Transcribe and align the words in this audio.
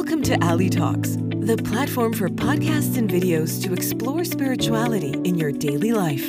Welcome 0.00 0.22
to 0.22 0.42
Ali 0.42 0.70
Talks, 0.70 1.16
the 1.16 1.60
platform 1.62 2.14
for 2.14 2.30
podcasts 2.30 2.96
and 2.96 3.08
videos 3.08 3.62
to 3.62 3.74
explore 3.74 4.24
spirituality 4.24 5.12
in 5.12 5.34
your 5.36 5.52
daily 5.52 5.92
life. 5.92 6.26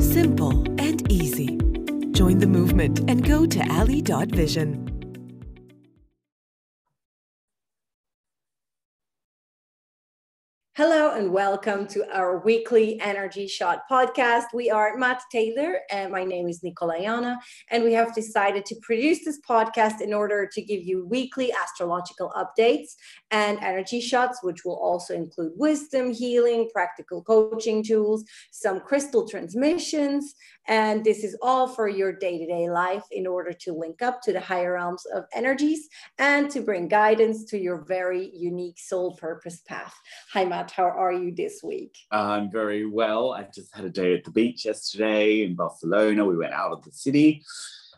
Simple 0.00 0.64
and 0.80 1.12
easy. 1.12 1.58
Join 2.12 2.38
the 2.38 2.46
movement 2.46 3.00
and 3.10 3.22
go 3.22 3.44
to 3.44 3.60
ali.vision. 3.70 4.89
and 11.20 11.32
welcome 11.34 11.86
to 11.86 12.02
our 12.16 12.38
weekly 12.38 12.98
Energy 12.98 13.46
Shot 13.46 13.82
podcast. 13.90 14.44
We 14.54 14.70
are 14.70 14.96
Matt 14.96 15.20
Taylor 15.30 15.80
and 15.90 16.10
my 16.10 16.24
name 16.24 16.48
is 16.48 16.62
Nicolayana, 16.64 17.36
and 17.70 17.84
we 17.84 17.92
have 17.92 18.14
decided 18.14 18.64
to 18.64 18.76
produce 18.80 19.22
this 19.22 19.38
podcast 19.46 20.00
in 20.00 20.14
order 20.14 20.48
to 20.50 20.62
give 20.62 20.82
you 20.82 21.04
weekly 21.04 21.52
astrological 21.52 22.32
updates 22.34 22.94
and 23.30 23.58
energy 23.58 24.00
shots, 24.00 24.38
which 24.42 24.64
will 24.64 24.78
also 24.78 25.12
include 25.12 25.52
wisdom, 25.56 26.10
healing, 26.10 26.70
practical 26.72 27.22
coaching 27.22 27.84
tools, 27.84 28.24
some 28.50 28.80
crystal 28.80 29.28
transmissions, 29.28 30.34
and 30.70 31.04
this 31.04 31.24
is 31.24 31.36
all 31.42 31.66
for 31.66 31.88
your 31.88 32.12
day 32.12 32.38
to 32.38 32.46
day 32.46 32.70
life 32.70 33.02
in 33.10 33.26
order 33.26 33.52
to 33.52 33.72
link 33.72 34.02
up 34.02 34.22
to 34.22 34.32
the 34.32 34.40
higher 34.40 34.74
realms 34.74 35.04
of 35.12 35.24
energies 35.34 35.88
and 36.18 36.48
to 36.50 36.60
bring 36.60 36.86
guidance 36.86 37.44
to 37.46 37.58
your 37.58 37.84
very 37.84 38.30
unique 38.32 38.78
soul 38.78 39.16
purpose 39.16 39.62
path. 39.66 39.94
Hi, 40.32 40.44
Matt. 40.44 40.70
How 40.70 40.84
are 40.84 41.09
you 41.12 41.34
this 41.34 41.62
week? 41.62 41.96
I'm 42.10 42.50
very 42.50 42.86
well. 42.86 43.32
I 43.32 43.46
just 43.54 43.74
had 43.74 43.84
a 43.84 43.90
day 43.90 44.14
at 44.14 44.24
the 44.24 44.30
beach 44.30 44.64
yesterday 44.64 45.44
in 45.44 45.54
Barcelona. 45.54 46.24
We 46.24 46.36
went 46.36 46.52
out 46.52 46.72
of 46.72 46.82
the 46.84 46.92
city. 46.92 47.42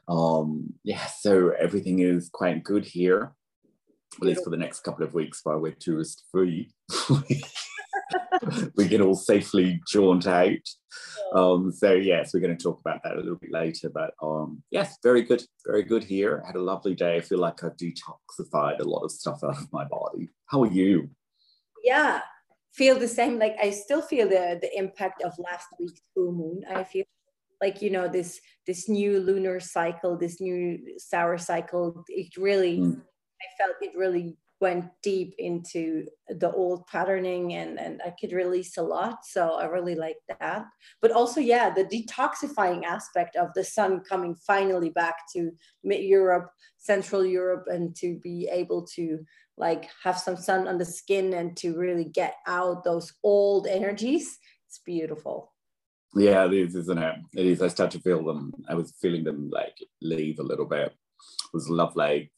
Um, 0.09 0.75
yeah, 0.83 1.07
so 1.07 1.51
everything 1.51 2.01
is 2.01 2.29
quite 2.29 2.65
good 2.65 2.85
here, 2.85 3.33
at 4.21 4.27
least 4.27 4.45
for 4.45 4.51
the 4.51 4.57
next 4.57 4.81
couple 4.81 5.05
of 5.05 5.15
weeks 5.15 5.41
while 5.43 5.59
we're 5.59 5.73
tourist 5.73 6.25
free. 6.31 6.73
we 8.77 8.89
can 8.89 9.03
all 9.03 9.15
safely 9.15 9.81
jaunt 9.89 10.27
out. 10.27 10.69
Um, 11.35 11.73
so 11.73 11.93
yes, 11.93 12.35
we're 12.35 12.41
going 12.41 12.57
to 12.57 12.63
talk 12.63 12.81
about 12.81 13.03
that 13.05 13.15
a 13.15 13.21
little 13.21 13.37
bit 13.37 13.53
later. 13.53 13.89
But 13.89 14.13
um, 14.23 14.63
yes, 14.71 14.99
very 15.03 15.23
good, 15.23 15.43
very 15.67 15.83
good 15.83 16.05
here. 16.05 16.43
Had 16.47 16.57
a 16.57 16.63
lovely 16.63 16.95
day. 16.95 17.17
I 17.17 17.21
feel 17.21 17.39
like 17.39 17.63
I've 17.65 17.77
detoxified 17.77 18.81
a 18.81 18.85
lot 18.85 19.05
of 19.05 19.13
stuff 19.13 19.43
out 19.45 19.59
of 19.59 19.73
my 19.73 19.85
body. 19.85 20.29
How 20.47 20.63
are 20.65 20.71
you? 20.71 21.11
Yeah, 21.83 22.21
feel 22.73 22.99
the 22.99 23.09
same. 23.09 23.39
Like 23.39 23.57
I 23.61 23.71
still 23.71 24.03
feel 24.03 24.29
the 24.29 24.59
the 24.61 24.71
impact 24.77 25.23
of 25.23 25.33
last 25.39 25.67
week's 25.79 26.01
full 26.15 26.33
moon. 26.33 26.63
I 26.71 26.85
feel 26.85 27.05
like 27.61 27.83
you 27.83 27.91
know 27.91 28.09
this 28.09 28.41
this 28.67 28.89
new 28.89 29.21
lunar 29.21 29.61
cycle, 29.61 30.17
this 30.17 30.41
new 30.41 30.79
solar 30.99 31.39
cycle. 31.39 32.05
It 32.09 32.37
really, 32.37 32.79
mm. 32.79 33.01
I 33.01 33.47
felt 33.59 33.77
it 33.81 33.97
really 33.97 34.37
went 34.63 34.85
deep 35.03 35.35
into 35.39 36.07
the 36.29 36.51
old 36.53 36.87
patterning 36.87 37.55
and, 37.55 37.81
and 37.81 38.01
I 38.07 38.11
could 38.19 38.31
release 38.33 38.79
a 38.79 38.83
lot. 38.83 39.17
So 39.25 39.55
I 39.55 39.65
really 39.65 39.97
like 39.97 40.19
that. 40.39 40.65
But 41.03 41.11
also, 41.11 41.41
yeah, 41.41 41.69
the 41.69 41.85
detoxifying 41.85 42.85
aspect 42.85 43.35
of 43.35 43.49
the 43.55 43.65
sun 43.65 44.03
coming 44.09 44.37
finally 44.37 44.91
back 44.91 45.17
to 45.35 45.51
Europe, 45.83 46.49
Central 46.79 47.27
Europe, 47.27 47.65
and 47.67 47.95
to 47.97 48.21
be 48.23 48.49
able 48.53 48.87
to 48.95 49.19
like 49.57 49.89
have 50.05 50.19
some 50.19 50.37
sun 50.37 50.67
on 50.67 50.79
the 50.79 50.85
skin 50.85 51.33
and 51.35 51.57
to 51.59 51.77
really 51.77 52.05
get 52.05 52.37
out 52.47 52.85
those 52.85 53.13
old 53.23 53.67
energies. 53.67 54.39
It's 54.69 54.81
beautiful. 54.85 55.53
Yeah, 56.15 56.45
it 56.47 56.53
is, 56.53 56.75
isn't 56.77 56.99
it? 56.99 57.15
It 57.35 57.47
is. 57.47 57.63
I 57.63 57.69
start 57.69 57.91
to 57.93 58.01
feel 58.01 58.25
them. 58.25 58.53
I 58.69 58.75
was 58.75 58.95
feeling 59.01 59.25
them 59.25 59.51
like 59.51 59.77
leave 60.01 60.39
a 60.39 60.43
little 60.43 60.67
bit. 60.67 60.89
It 60.89 61.55
was 61.55 61.69
lovely 61.69 62.31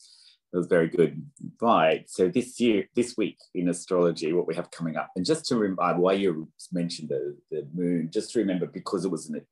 it 0.54 0.58
was 0.58 0.66
very 0.68 0.86
good. 0.86 1.20
Right. 1.60 2.08
So 2.08 2.28
this 2.28 2.60
year, 2.60 2.84
this 2.94 3.16
week 3.16 3.38
in 3.54 3.68
astrology, 3.68 4.32
what 4.32 4.46
we 4.46 4.54
have 4.54 4.70
coming 4.70 4.96
up, 4.96 5.10
and 5.16 5.26
just 5.26 5.44
to 5.46 5.56
remember 5.56 5.82
uh, 5.82 5.98
why 5.98 6.12
you 6.12 6.48
mentioned 6.70 7.08
the, 7.08 7.36
the 7.50 7.66
moon, 7.74 8.08
just 8.12 8.30
to 8.32 8.38
remember 8.38 8.66
because 8.66 9.04
it 9.04 9.10
was 9.10 9.28
an, 9.28 9.44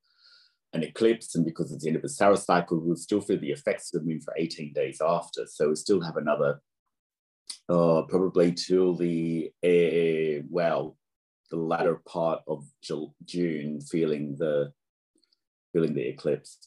an 0.73 0.85
eclipse 0.85 1.35
and 1.35 1.45
because 1.45 1.73
it's 1.73 1.83
the 1.83 1.89
end 1.89 1.97
of 1.97 2.03
the 2.03 2.09
solar 2.09 2.37
cycle, 2.37 2.79
we'll 2.79 2.95
still 2.95 3.21
feel 3.21 3.41
the 3.41 3.51
effects 3.51 3.93
of 3.93 4.01
the 4.01 4.07
moon 4.07 4.21
for 4.21 4.33
18 4.37 4.73
days 4.75 5.01
after. 5.05 5.45
So 5.47 5.71
we 5.71 5.75
still 5.75 6.01
have 6.03 6.17
another, 6.17 6.61
uh, 7.69 8.03
probably 8.03 8.53
till 8.53 8.95
the, 8.95 9.51
uh, 9.65 10.45
well, 10.51 10.97
the 11.51 11.57
latter 11.57 12.01
part 12.07 12.41
of 12.47 12.65
June, 13.25 13.81
feeling 13.81 14.37
the, 14.39 14.73
feeling 15.73 15.95
the 15.95 16.09
eclipse. 16.09 16.59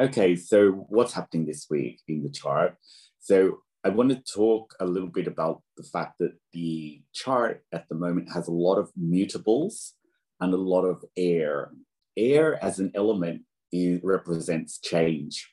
Okay, 0.00 0.34
so 0.34 0.86
what's 0.88 1.12
happening 1.12 1.46
this 1.46 1.66
week 1.70 2.00
in 2.08 2.22
the 2.22 2.30
chart? 2.30 2.76
So 3.20 3.60
I 3.84 3.90
want 3.90 4.10
to 4.10 4.32
talk 4.32 4.74
a 4.80 4.86
little 4.86 5.08
bit 5.08 5.26
about 5.26 5.62
the 5.76 5.82
fact 5.84 6.18
that 6.18 6.32
the 6.52 7.02
chart 7.12 7.62
at 7.72 7.88
the 7.88 7.94
moment 7.94 8.32
has 8.32 8.48
a 8.48 8.52
lot 8.52 8.76
of 8.76 8.90
mutables 9.00 9.92
and 10.40 10.52
a 10.52 10.58
lot 10.58 10.84
of 10.84 11.04
air. 11.16 11.70
Air 12.16 12.62
as 12.64 12.78
an 12.78 12.92
element 12.94 13.42
represents 14.02 14.78
change. 14.78 15.52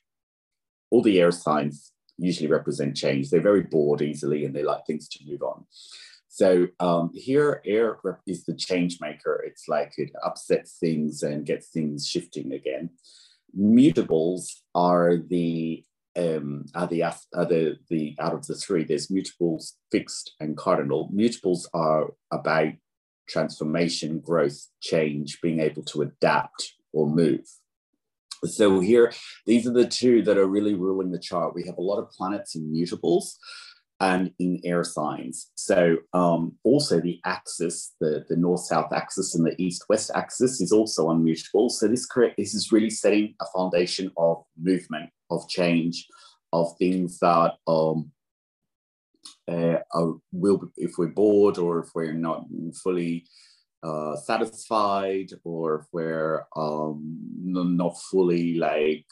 All 0.90 1.02
the 1.02 1.20
air 1.20 1.32
signs 1.32 1.91
usually 2.22 2.48
represent 2.48 2.96
change. 2.96 3.30
They're 3.30 3.40
very 3.40 3.62
bored 3.62 4.02
easily 4.02 4.44
and 4.44 4.54
they 4.54 4.62
like 4.62 4.86
things 4.86 5.08
to 5.08 5.24
move 5.26 5.42
on. 5.42 5.64
So 6.28 6.68
um, 6.80 7.10
here, 7.14 7.60
air 7.66 7.98
is 8.26 8.44
the 8.44 8.54
change 8.54 8.98
maker. 9.00 9.44
It's 9.46 9.68
like 9.68 9.92
it 9.98 10.12
upsets 10.24 10.78
things 10.78 11.22
and 11.22 11.44
gets 11.44 11.68
things 11.68 12.08
shifting 12.08 12.52
again. 12.52 12.90
Mutables 13.58 14.60
are 14.74 15.18
the 15.18 15.84
um, 16.16 16.66
are 16.74 16.86
the 16.86 17.02
are 17.02 17.44
the 17.44 17.76
the 17.90 18.16
out 18.18 18.32
of 18.32 18.46
the 18.46 18.54
three. 18.54 18.84
There's 18.84 19.08
mutables, 19.08 19.72
fixed, 19.90 20.32
and 20.40 20.56
cardinal. 20.56 21.10
Mutables 21.14 21.66
are 21.74 22.14
about 22.30 22.72
transformation, 23.28 24.20
growth, 24.20 24.68
change, 24.80 25.38
being 25.42 25.60
able 25.60 25.82
to 25.84 26.02
adapt 26.02 26.74
or 26.92 27.06
move. 27.08 27.46
So 28.44 28.80
here, 28.80 29.12
these 29.46 29.66
are 29.66 29.72
the 29.72 29.86
two 29.86 30.22
that 30.22 30.36
are 30.36 30.46
really 30.46 30.74
ruling 30.74 31.12
the 31.12 31.18
chart. 31.18 31.54
We 31.54 31.64
have 31.66 31.78
a 31.78 31.82
lot 31.82 31.98
of 31.98 32.10
planets 32.10 32.54
in 32.56 32.72
mutables 32.72 33.34
and 34.00 34.32
in 34.40 34.60
air 34.64 34.82
signs. 34.82 35.52
So 35.54 35.98
um, 36.12 36.56
also 36.64 37.00
the 37.00 37.20
axis, 37.24 37.94
the, 38.00 38.24
the 38.28 38.36
north-south 38.36 38.92
axis 38.92 39.36
and 39.36 39.46
the 39.46 39.54
east-west 39.62 40.10
axis 40.16 40.60
is 40.60 40.72
also 40.72 41.08
unmutable. 41.08 41.70
So 41.70 41.86
this 41.86 42.04
correct, 42.04 42.36
this 42.36 42.52
is 42.52 42.72
really 42.72 42.90
setting 42.90 43.34
a 43.40 43.46
foundation 43.56 44.10
of 44.16 44.42
movement, 44.60 45.10
of 45.30 45.48
change, 45.48 46.08
of 46.52 46.76
things 46.78 47.20
that 47.20 47.54
um, 47.68 48.10
uh, 49.48 49.78
are, 49.94 50.14
will, 50.32 50.68
if 50.76 50.98
we're 50.98 51.06
bored 51.06 51.58
or 51.58 51.78
if 51.78 51.90
we're 51.94 52.12
not 52.12 52.46
fully 52.82 53.24
uh, 53.82 54.16
satisfied 54.16 55.30
or 55.44 55.80
if 55.80 55.86
we're 55.92 56.46
um, 56.56 57.18
not 57.44 57.98
fully 58.10 58.54
like 58.54 59.06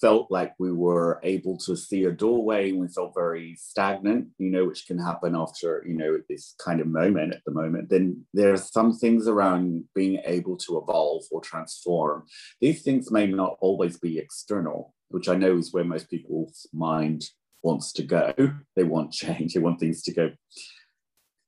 felt 0.00 0.30
like 0.30 0.54
we 0.58 0.72
were 0.72 1.20
able 1.22 1.56
to 1.58 1.76
see 1.76 2.04
a 2.04 2.10
doorway 2.10 2.70
and 2.70 2.80
we 2.80 2.88
felt 2.88 3.12
very 3.14 3.54
stagnant, 3.56 4.28
you 4.38 4.50
know, 4.50 4.64
which 4.64 4.86
can 4.86 4.98
happen 4.98 5.36
after, 5.36 5.84
you 5.86 5.94
know, 5.94 6.18
this 6.28 6.54
kind 6.58 6.80
of 6.80 6.86
moment 6.86 7.34
at 7.34 7.42
the 7.44 7.52
moment, 7.52 7.90
then 7.90 8.24
there 8.32 8.52
are 8.52 8.56
some 8.56 8.96
things 8.96 9.28
around 9.28 9.84
being 9.94 10.20
able 10.24 10.56
to 10.56 10.78
evolve 10.78 11.24
or 11.30 11.40
transform. 11.40 12.24
These 12.60 12.82
things 12.82 13.10
may 13.10 13.26
not 13.26 13.56
always 13.60 13.98
be 13.98 14.18
external, 14.18 14.94
which 15.08 15.28
I 15.28 15.34
know 15.34 15.58
is 15.58 15.72
where 15.72 15.84
most 15.84 16.08
people's 16.08 16.66
mind 16.72 17.24
wants 17.62 17.92
to 17.94 18.02
go. 18.02 18.32
They 18.76 18.84
want 18.84 19.12
change, 19.12 19.54
they 19.54 19.60
want 19.60 19.80
things 19.80 20.02
to 20.04 20.14
go, 20.14 20.30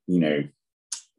you 0.06 0.20
know, 0.20 0.42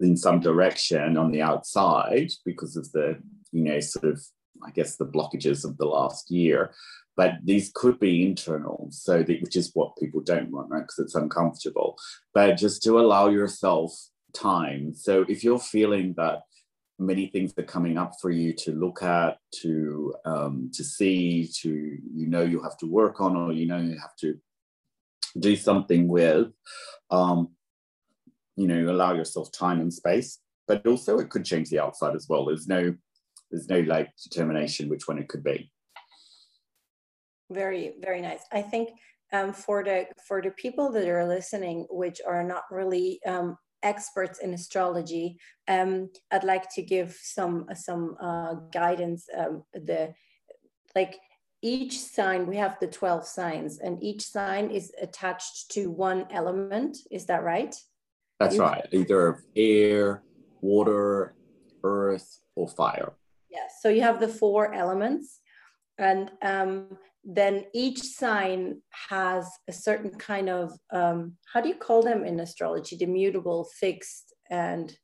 in 0.03 0.17
some 0.17 0.39
direction 0.39 1.17
on 1.17 1.31
the 1.31 1.41
outside 1.41 2.29
because 2.45 2.75
of 2.75 2.91
the, 2.91 3.17
you 3.51 3.63
know, 3.63 3.79
sort 3.79 4.05
of 4.05 4.21
I 4.65 4.71
guess 4.71 4.95
the 4.95 5.05
blockages 5.05 5.65
of 5.65 5.77
the 5.77 5.85
last 5.85 6.31
year. 6.31 6.73
But 7.15 7.35
these 7.43 7.71
could 7.73 7.99
be 7.99 8.25
internal 8.25 8.87
so 8.91 9.23
which 9.23 9.55
is 9.55 9.71
what 9.73 9.97
people 9.97 10.21
don't 10.21 10.51
want 10.51 10.69
right? 10.69 10.81
Because 10.81 10.99
it's 10.99 11.15
uncomfortable. 11.15 11.97
But 12.33 12.55
just 12.55 12.83
to 12.83 12.99
allow 12.99 13.29
yourself 13.29 13.93
time. 14.33 14.93
So 14.95 15.25
if 15.29 15.43
you're 15.43 15.59
feeling 15.59 16.13
that 16.17 16.41
many 16.99 17.27
things 17.27 17.53
are 17.57 17.63
coming 17.63 17.97
up 17.97 18.13
for 18.21 18.31
you 18.31 18.53
to 18.53 18.71
look 18.71 19.03
at 19.03 19.37
to 19.61 20.13
um, 20.25 20.71
to 20.73 20.83
see 20.83 21.49
to 21.61 21.69
you 21.69 22.27
know 22.27 22.41
you 22.41 22.61
have 22.61 22.77
to 22.77 22.87
work 22.87 23.21
on 23.21 23.35
or 23.35 23.51
you 23.51 23.65
know 23.65 23.77
you 23.77 23.97
have 23.99 24.15
to 24.17 24.39
do 25.39 25.55
something 25.55 26.07
with 26.07 26.47
um, 27.09 27.49
you 28.55 28.67
know 28.67 28.91
allow 28.91 29.13
yourself 29.13 29.51
time 29.51 29.79
and 29.79 29.93
space 29.93 30.39
but 30.67 30.85
also 30.87 31.19
it 31.19 31.29
could 31.29 31.45
change 31.45 31.69
the 31.69 31.79
outside 31.79 32.15
as 32.15 32.27
well. 32.29 32.45
There's 32.45 32.67
no 32.67 32.95
there's 33.51 33.69
no 33.69 33.81
like 33.81 34.09
determination 34.21 34.89
which 34.89 35.07
one 35.07 35.19
it 35.19 35.29
could 35.29 35.43
be. 35.43 35.71
Very 37.51 37.93
very 38.01 38.21
nice. 38.21 38.41
I 38.51 38.61
think 38.61 38.89
um, 39.31 39.53
for 39.53 39.83
the 39.83 40.05
for 40.27 40.41
the 40.41 40.51
people 40.51 40.91
that 40.91 41.07
are 41.07 41.27
listening 41.27 41.87
which 41.89 42.21
are 42.25 42.43
not 42.43 42.63
really 42.71 43.19
um, 43.25 43.57
experts 43.81 44.39
in 44.39 44.53
astrology 44.53 45.37
um, 45.67 46.09
i'd 46.31 46.45
like 46.45 46.69
to 46.73 46.81
give 46.81 47.17
some 47.21 47.65
some 47.73 48.15
uh, 48.21 48.53
guidance 48.71 49.27
um, 49.37 49.63
the 49.73 50.13
like 50.95 51.19
each 51.61 51.99
sign 51.99 52.45
we 52.45 52.57
have 52.57 52.77
the 52.79 52.87
12 52.87 53.25
signs 53.25 53.79
and 53.79 54.01
each 54.03 54.21
sign 54.21 54.69
is 54.69 54.91
attached 55.01 55.71
to 55.71 55.89
one 55.89 56.27
element. 56.29 56.97
Is 57.09 57.25
that 57.27 57.41
right 57.41 57.73
that's 58.43 58.57
right. 58.57 58.87
Either 58.91 59.43
air 59.55 60.23
water 60.61 61.35
earth 61.83 62.39
or 62.55 62.67
fire. 62.67 63.13
Yes 63.49 63.73
so 63.83 63.89
you 63.89 64.01
have 64.01 64.21
the 64.21 64.29
four 64.29 64.73
elements. 64.73 65.41
And 65.99 66.31
um, 66.41 66.97
then 67.23 67.65
each 67.73 68.01
sign 68.01 68.81
has 69.09 69.47
a 69.67 69.73
certain 69.73 70.11
kind 70.11 70.49
of 70.49 70.71
um, 70.91 71.37
how 71.51 71.59
do 71.61 71.67
you 71.67 71.75
call 71.75 72.01
them 72.01 72.23
in 72.23 72.39
astrology? 72.39 72.95
The 72.95 73.05
mutable 73.05 73.65
fixed 73.79 74.33
and 74.49 74.95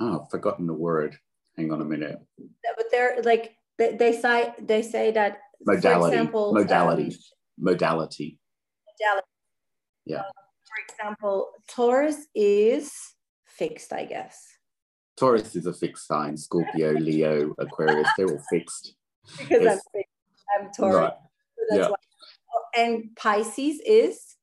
oh 0.00 0.22
i've 0.22 0.30
forgotten 0.30 0.66
the 0.66 0.74
word. 0.74 1.16
Hang 1.56 1.72
on 1.72 1.80
a 1.80 1.84
minute. 1.84 2.18
But 2.76 2.86
they're 2.90 3.22
like 3.22 3.54
they, 3.78 3.96
they 3.96 4.12
say 4.12 4.52
they 4.60 4.82
say 4.82 5.10
that 5.12 5.38
modality. 5.64 6.16
example, 6.16 6.52
modality 6.54 7.04
um, 7.04 7.12
modality. 7.58 8.38
Modality. 8.98 9.24
yeah. 10.06 10.20
uh, 10.20 10.45
for 10.76 10.94
example 10.94 11.50
taurus 11.68 12.26
is 12.34 12.92
fixed 13.46 13.92
i 13.92 14.04
guess 14.04 14.46
taurus 15.16 15.56
is 15.56 15.66
a 15.66 15.72
fixed 15.72 16.06
sign 16.06 16.36
scorpio 16.36 16.92
leo 16.98 17.54
aquarius 17.58 18.08
they're 18.18 18.28
all 18.28 18.42
fixed 18.50 18.94
because 19.38 19.62
it's, 19.62 19.72
i'm 19.72 19.80
fixed 19.92 20.12
i'm 20.58 20.70
taurus 20.72 20.96
right. 20.96 21.12
So 21.70 21.76
yeah. 21.76 21.88
Why. 21.88 21.96
Oh, 22.54 22.64
and 22.76 23.16
Pisces 23.16 23.80
is? 23.84 24.36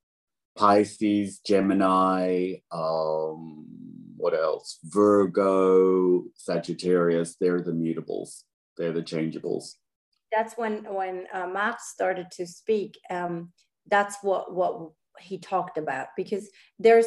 Pisces, 0.56 1.40
Gemini, 1.40 2.54
um, 2.70 3.64
what 4.16 4.34
else? 4.34 4.78
Virgo, 4.84 6.24
Sagittarius, 6.36 7.36
they're 7.40 7.60
the 7.60 7.72
mutables. 7.72 8.42
They're 8.76 8.92
the 8.92 9.02
changeables. 9.02 9.74
That's 10.32 10.54
when 10.56 10.84
when 10.92 11.26
uh, 11.32 11.46
Matt 11.46 11.80
started 11.80 12.30
to 12.32 12.46
speak. 12.46 12.98
Um, 13.10 13.52
that's 13.88 14.16
what 14.22 14.52
what 14.52 14.90
he 15.20 15.38
talked 15.38 15.78
about 15.78 16.08
because 16.16 16.50
there's 16.78 17.06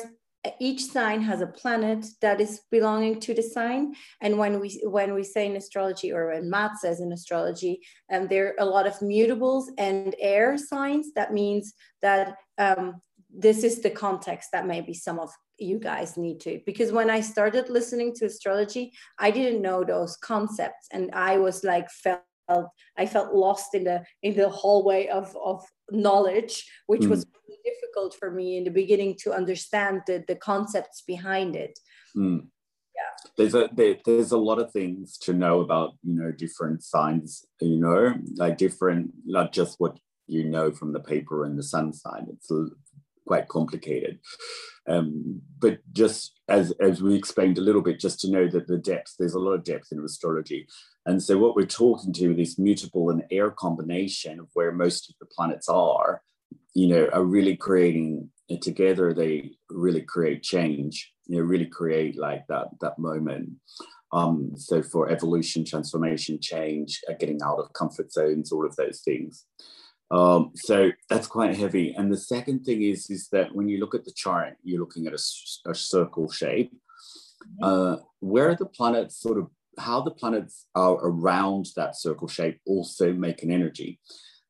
each 0.59 0.85
sign 0.85 1.21
has 1.21 1.41
a 1.41 1.47
planet 1.47 2.05
that 2.21 2.39
is 2.39 2.61
belonging 2.71 3.19
to 3.19 3.33
the 3.33 3.41
sign. 3.41 3.93
And 4.21 4.37
when 4.37 4.59
we 4.59 4.81
when 4.83 5.13
we 5.13 5.23
say 5.23 5.45
in 5.47 5.55
astrology 5.55 6.11
or 6.11 6.31
when 6.31 6.49
matt 6.49 6.77
says 6.77 6.99
in 6.99 7.11
astrology 7.11 7.81
um, 8.11 8.27
there 8.27 8.47
are 8.47 8.55
a 8.59 8.65
lot 8.65 8.87
of 8.87 8.93
mutables 8.99 9.65
and 9.77 10.15
air 10.19 10.57
signs. 10.57 11.13
That 11.13 11.33
means 11.33 11.73
that 12.01 12.35
um, 12.57 13.01
this 13.33 13.63
is 13.63 13.81
the 13.81 13.89
context 13.89 14.49
that 14.53 14.67
maybe 14.67 14.93
some 14.93 15.19
of 15.19 15.31
you 15.59 15.79
guys 15.79 16.17
need 16.17 16.39
to 16.39 16.61
because 16.67 16.91
when 16.91 17.09
i 17.09 17.19
started 17.19 17.67
listening 17.67 18.13
to 18.13 18.25
astrology 18.25 18.91
i 19.17 19.31
didn't 19.31 19.61
know 19.61 19.83
those 19.83 20.15
concepts. 20.17 20.87
And 20.91 21.09
i 21.13 21.37
was 21.37 21.63
like 21.63 21.89
felt 21.89 22.21
I 22.97 23.05
felt 23.05 23.33
lost 23.33 23.75
in 23.75 23.83
the 23.83 24.03
in 24.23 24.35
the 24.35 24.49
hallway 24.49 25.07
of 25.07 25.35
of 25.43 25.65
knowledge, 25.91 26.65
which 26.87 27.01
mm. 27.01 27.09
was 27.09 27.25
really 27.47 27.59
difficult 27.63 28.15
for 28.19 28.31
me 28.31 28.57
in 28.57 28.63
the 28.63 28.71
beginning 28.71 29.15
to 29.23 29.33
understand 29.33 30.01
the 30.07 30.23
the 30.27 30.35
concepts 30.35 31.01
behind 31.01 31.55
it. 31.55 31.79
Mm. 32.15 32.47
Yeah. 32.95 33.29
There's 33.37 33.55
a 33.55 33.69
there, 33.73 33.97
there's 34.05 34.31
a 34.31 34.37
lot 34.37 34.59
of 34.59 34.71
things 34.71 35.17
to 35.19 35.33
know 35.33 35.61
about 35.61 35.93
you 36.03 36.19
know 36.19 36.31
different 36.31 36.83
signs 36.83 37.45
you 37.61 37.79
know 37.79 38.15
like 38.35 38.57
different 38.57 39.11
not 39.25 39.51
just 39.51 39.79
what 39.79 39.99
you 40.25 40.43
know 40.43 40.71
from 40.71 40.93
the 40.93 40.99
paper 40.99 41.43
and 41.45 41.57
the 41.57 41.63
sun 41.63 41.93
sign 41.93 42.27
it's 42.29 42.51
quite 43.27 43.47
complicated 43.47 44.19
um, 44.87 45.41
but 45.59 45.79
just 45.91 46.39
as 46.47 46.71
as 46.79 47.01
we 47.01 47.13
explained 47.13 47.57
a 47.57 47.61
little 47.61 47.81
bit 47.81 47.99
just 47.99 48.19
to 48.21 48.31
know 48.31 48.47
that 48.47 48.67
the 48.67 48.77
depth 48.77 49.15
there's 49.19 49.33
a 49.33 49.39
lot 49.39 49.51
of 49.51 49.63
depth 49.63 49.91
in 49.91 49.99
astrology 49.99 50.65
and 51.07 51.23
so 51.23 51.37
what 51.37 51.55
we're 51.55 51.65
talking 51.65 52.11
to 52.13 52.33
this 52.33 52.59
mutable 52.59 53.09
and 53.09 53.23
air 53.31 53.49
combination 53.49 54.41
of 54.41 54.47
where 54.53 54.73
most 54.73 55.09
of 55.09 55.15
the 55.21 55.25
planets 55.25 55.69
are, 55.69 56.21
you 56.75 56.87
know, 56.87 57.07
are 57.13 57.23
really 57.23 57.55
creating 57.55 58.29
together. 58.61 59.13
They 59.13 59.51
really 59.69 60.01
create 60.01 60.43
change. 60.43 61.13
You 61.25 61.37
know, 61.37 61.43
really 61.43 61.65
create 61.65 62.17
like 62.17 62.45
that 62.47 62.67
that 62.81 62.99
moment. 62.99 63.51
Um, 64.11 64.51
so 64.57 64.83
for 64.83 65.09
evolution, 65.09 65.63
transformation, 65.63 66.39
change, 66.41 67.01
uh, 67.09 67.13
getting 67.17 67.41
out 67.41 67.59
of 67.59 67.71
comfort 67.71 68.11
zones, 68.11 68.51
all 68.51 68.65
of 68.65 68.75
those 68.75 69.01
things. 69.01 69.45
Um, 70.11 70.51
so 70.55 70.91
that's 71.09 71.27
quite 71.27 71.55
heavy. 71.55 71.93
And 71.97 72.11
the 72.11 72.17
second 72.17 72.65
thing 72.65 72.81
is, 72.81 73.09
is 73.09 73.29
that 73.31 73.55
when 73.55 73.67
you 73.69 73.79
look 73.79 73.95
at 73.95 74.05
the 74.05 74.13
chart, 74.13 74.55
you're 74.63 74.79
looking 74.79 75.07
at 75.07 75.13
a, 75.13 75.69
a 75.69 75.75
circle 75.75 76.29
shape. 76.29 76.73
Mm-hmm. 77.61 77.63
Uh, 77.63 77.97
where 78.19 78.55
the 78.55 78.65
planets 78.65 79.21
sort 79.21 79.37
of 79.37 79.47
how 79.77 80.01
the 80.01 80.11
planets 80.11 80.65
are 80.75 80.95
around 80.95 81.67
that 81.75 81.95
circle 81.95 82.27
shape 82.27 82.59
also 82.65 83.13
make 83.13 83.43
an 83.43 83.51
energy. 83.51 83.99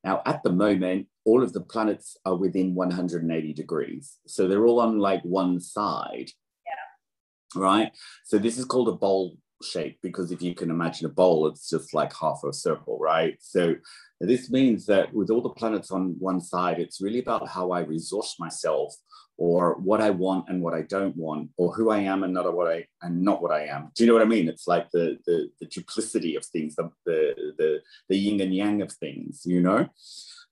Now, 0.03 0.21
at 0.25 0.43
the 0.43 0.51
moment, 0.51 1.07
all 1.25 1.43
of 1.43 1.53
the 1.53 1.61
planets 1.61 2.15
are 2.25 2.35
within 2.35 2.75
180 2.75 3.53
degrees. 3.53 4.17
So 4.27 4.47
they're 4.47 4.65
all 4.65 4.79
on 4.79 4.99
like 4.99 5.21
one 5.23 5.59
side. 5.59 6.29
Yeah. 6.65 7.61
Right. 7.61 7.91
So 8.23 8.37
this 8.37 8.57
is 8.57 8.65
called 8.65 8.87
a 8.87 8.93
bowl 8.93 9.37
shape 9.63 9.99
because 10.01 10.31
if 10.31 10.41
you 10.41 10.53
can 10.53 10.69
imagine 10.69 11.07
a 11.07 11.09
bowl, 11.09 11.47
it's 11.47 11.69
just 11.69 11.93
like 11.93 12.13
half 12.15 12.41
a 12.47 12.53
circle, 12.53 12.97
right? 12.99 13.35
So 13.41 13.75
this 14.21 14.49
means 14.49 14.85
that 14.85 15.13
with 15.13 15.29
all 15.29 15.41
the 15.41 15.49
planets 15.49 15.91
on 15.91 16.15
one 16.19 16.41
side, 16.41 16.79
it's 16.79 17.01
really 17.01 17.19
about 17.19 17.47
how 17.49 17.71
I 17.71 17.81
resource 17.81 18.35
myself 18.39 18.95
or 19.37 19.75
what 19.75 20.01
I 20.01 20.09
want 20.09 20.49
and 20.49 20.61
what 20.61 20.73
I 20.73 20.81
don't 20.81 21.15
want, 21.15 21.51
or 21.57 21.73
who 21.73 21.91
I 21.91 21.99
am 21.99 22.23
and 22.23 22.33
not 22.33 22.51
what 22.53 22.67
I 22.67 22.87
and 23.01 23.21
not 23.21 23.41
what 23.41 23.51
I 23.51 23.67
am. 23.67 23.91
Do 23.95 24.03
you 24.03 24.07
know 24.07 24.13
what 24.13 24.23
I 24.23 24.25
mean? 24.25 24.49
It's 24.49 24.67
like 24.67 24.89
the 24.91 25.17
the, 25.25 25.49
the 25.59 25.67
duplicity 25.67 26.35
of 26.35 26.45
things, 26.45 26.75
the, 26.75 26.91
the 27.05 27.53
the 27.57 27.79
the 28.09 28.17
yin 28.17 28.41
and 28.41 28.53
yang 28.53 28.81
of 28.81 28.91
things, 28.91 29.43
you 29.45 29.61
know, 29.61 29.87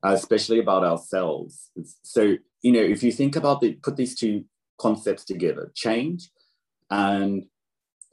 uh, 0.04 0.12
especially 0.12 0.60
about 0.60 0.84
ourselves. 0.84 1.70
So 2.02 2.36
you 2.62 2.72
know, 2.72 2.80
if 2.80 3.02
you 3.02 3.12
think 3.12 3.36
about 3.36 3.60
the 3.60 3.72
put 3.74 3.96
these 3.96 4.14
two 4.14 4.44
concepts 4.78 5.24
together, 5.24 5.72
change 5.74 6.30
and 6.90 7.44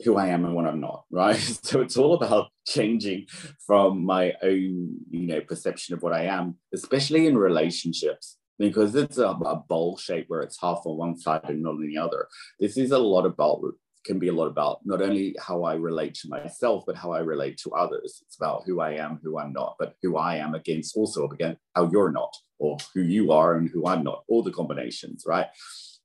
who 0.04 0.18
I 0.18 0.28
am 0.28 0.44
and 0.44 0.56
what 0.56 0.66
I'm 0.66 0.82
not, 0.82 1.06
right? 1.12 1.38
So 1.64 1.82
it's 1.82 1.98
all 1.98 2.16
about 2.16 2.50
changing 2.68 3.28
from 3.66 4.04
my 4.04 4.34
own, 4.42 4.98
you 5.10 5.28
know, 5.28 5.42
perception 5.42 5.94
of 5.94 6.02
what 6.02 6.14
I 6.14 6.24
am, 6.24 6.56
especially 6.74 7.28
in 7.28 7.38
relationships 7.38 8.38
because 8.64 8.96
it's 8.96 9.18
a, 9.18 9.28
a 9.28 9.56
bowl 9.58 9.98
shape 9.98 10.26
where 10.30 10.42
it's 10.42 10.62
half 10.62 10.84
on 10.86 10.98
one 10.98 11.18
side 11.18 11.42
and 11.50 11.62
not 11.62 11.72
on 11.72 11.86
the 11.86 11.98
other. 11.98 12.28
This 12.60 12.78
is 12.78 12.92
a 12.92 12.98
lot 12.98 13.26
about 13.26 13.62
can 14.06 14.20
be 14.20 14.28
a 14.28 14.34
lot 14.34 14.48
about 14.48 14.80
not 14.84 15.02
only 15.02 15.36
how 15.40 15.64
I 15.64 15.76
relate 15.76 16.14
to 16.16 16.30
myself, 16.30 16.84
but 16.86 16.96
how 16.96 17.12
I 17.12 17.20
relate 17.20 17.58
to 17.64 17.72
others. 17.72 18.22
It's 18.26 18.36
about 18.36 18.64
who 18.66 18.82
I 18.82 18.92
am, 18.96 19.20
who 19.24 19.40
I'm 19.40 19.54
not, 19.54 19.76
but 19.80 19.96
who 20.02 20.18
I 20.18 20.36
am 20.36 20.56
against 20.56 20.96
also 20.98 21.28
again 21.28 21.58
how 21.76 21.90
you're 21.92 22.12
not, 22.12 22.34
or 22.60 22.78
who 22.94 23.02
you 23.02 23.32
are 23.32 23.56
and 23.56 23.70
who 23.70 23.86
I'm 23.88 24.04
not, 24.04 24.24
all 24.28 24.44
the 24.44 24.52
combinations, 24.52 25.24
right? 25.28 25.48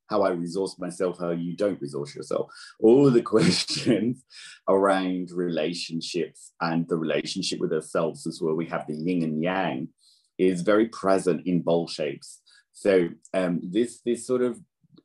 How 0.09 0.23
I 0.23 0.31
resource 0.31 0.77
myself, 0.79 1.19
how 1.19 1.31
you 1.31 1.57
don't 1.57 1.81
resource 1.81 2.15
yourself. 2.15 2.51
All 2.81 3.11
the 3.11 3.23
questions 3.37 4.25
around 4.69 5.31
relationships 5.33 6.53
and 6.61 6.89
the 6.89 6.97
relationship 6.97 7.61
with 7.61 7.73
ourselves 7.73 8.27
is 8.27 8.41
where 8.41 8.55
we 8.55 8.67
have 8.67 8.87
the 8.87 8.95
yin 8.95 9.23
and 9.23 9.43
yang 9.43 9.89
is 10.39 10.63
very 10.63 10.89
present 10.89 11.47
in 11.47 11.63
bowl 11.63 11.89
shapes. 11.89 12.41
So 12.79 13.09
um, 13.35 13.61
this 13.63 14.01
this 14.07 14.25
sort 14.25 14.43
of 14.43 14.61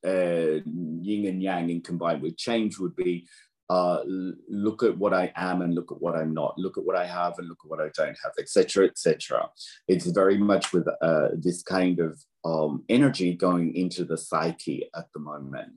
uh, 0.05 0.61
yin 1.01 1.25
and 1.25 1.41
yang 1.41 1.71
and 1.71 1.83
combined 1.83 2.21
with 2.21 2.37
change 2.37 2.77
would 2.77 2.95
be 2.95 3.27
uh, 3.67 4.01
look 4.47 4.83
at 4.83 4.95
what 4.95 5.11
I 5.11 5.31
am 5.35 5.63
and 5.63 5.73
look 5.73 5.91
at 5.91 5.99
what 5.99 6.15
I'm 6.15 6.35
not. 6.35 6.53
Look 6.59 6.77
at 6.77 6.85
what 6.85 6.95
I 6.95 7.07
have 7.07 7.39
and 7.39 7.47
look 7.47 7.57
at 7.63 7.71
what 7.71 7.81
I 7.81 7.89
don't 7.95 8.17
have, 8.23 8.33
etc., 8.37 8.85
etc. 8.85 9.49
It's 9.87 10.05
very 10.05 10.37
much 10.37 10.71
with 10.71 10.87
uh, 11.01 11.29
this 11.33 11.63
kind 11.63 11.99
of 11.99 12.21
um, 12.45 12.83
energy 12.89 13.33
going 13.33 13.75
into 13.75 14.05
the 14.05 14.17
psyche 14.19 14.87
at 14.95 15.05
the 15.15 15.19
moment. 15.19 15.73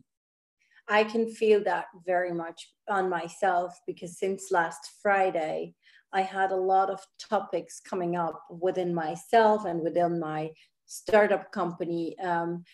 I 0.88 1.04
can 1.04 1.30
feel 1.30 1.64
that 1.64 1.86
very 2.04 2.32
much 2.32 2.68
on 2.88 3.08
myself 3.08 3.74
because 3.86 4.18
since 4.18 4.50
last 4.50 4.82
Friday, 5.02 5.74
I 6.12 6.20
had 6.20 6.52
a 6.52 6.56
lot 6.56 6.90
of 6.90 7.00
topics 7.18 7.80
coming 7.80 8.16
up 8.16 8.42
within 8.50 8.94
myself 8.94 9.64
and 9.64 9.80
within 9.80 10.20
my 10.20 10.50
startup 10.87 11.52
company 11.52 12.19
um, 12.19 12.64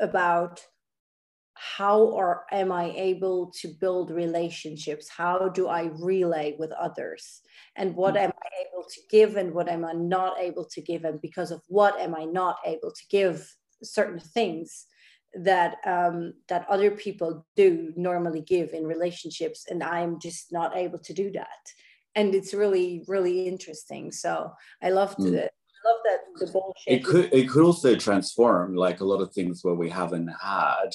about 0.00 0.60
how 1.54 2.00
or 2.00 2.44
am 2.52 2.70
I 2.70 2.92
able 2.96 3.52
to 3.60 3.68
build 3.80 4.10
relationships? 4.10 5.08
How 5.08 5.48
do 5.48 5.66
I 5.66 5.90
relay 5.98 6.54
with 6.58 6.70
others? 6.72 7.40
And 7.74 7.96
what 7.96 8.14
mm. 8.14 8.20
am 8.20 8.30
I 8.30 8.48
able 8.68 8.84
to 8.88 9.00
give 9.10 9.36
and 9.36 9.52
what 9.52 9.68
am 9.68 9.84
I 9.84 9.92
not 9.92 10.38
able 10.38 10.64
to 10.66 10.80
give? 10.80 11.04
And 11.04 11.20
because 11.20 11.50
of 11.50 11.60
what 11.66 11.98
am 11.98 12.14
I 12.14 12.24
not 12.24 12.58
able 12.64 12.92
to 12.92 13.02
give 13.10 13.52
certain 13.82 14.20
things 14.20 14.86
that 15.34 15.76
um, 15.84 16.34
that 16.48 16.66
other 16.70 16.90
people 16.92 17.44
do 17.56 17.92
normally 17.96 18.40
give 18.40 18.72
in 18.72 18.86
relationships, 18.86 19.66
and 19.68 19.82
I'm 19.82 20.18
just 20.20 20.52
not 20.52 20.76
able 20.76 21.00
to 21.00 21.12
do 21.12 21.30
that 21.32 21.48
and 22.14 22.34
it's 22.34 22.52
really 22.52 23.04
really 23.06 23.46
interesting 23.46 24.10
so 24.10 24.50
i 24.82 24.90
love 24.90 25.16
mm. 25.16 25.34
it 25.34 25.50
love 25.84 26.00
that 26.04 26.46
the 26.46 26.52
bowl 26.52 26.74
shape. 26.76 27.00
It 27.00 27.04
could 27.04 27.32
it 27.32 27.48
could 27.48 27.64
also 27.64 27.96
transform 27.96 28.74
like 28.74 29.00
a 29.00 29.04
lot 29.04 29.20
of 29.20 29.32
things 29.32 29.60
where 29.62 29.74
we 29.74 29.90
haven't 29.90 30.28
had 30.40 30.90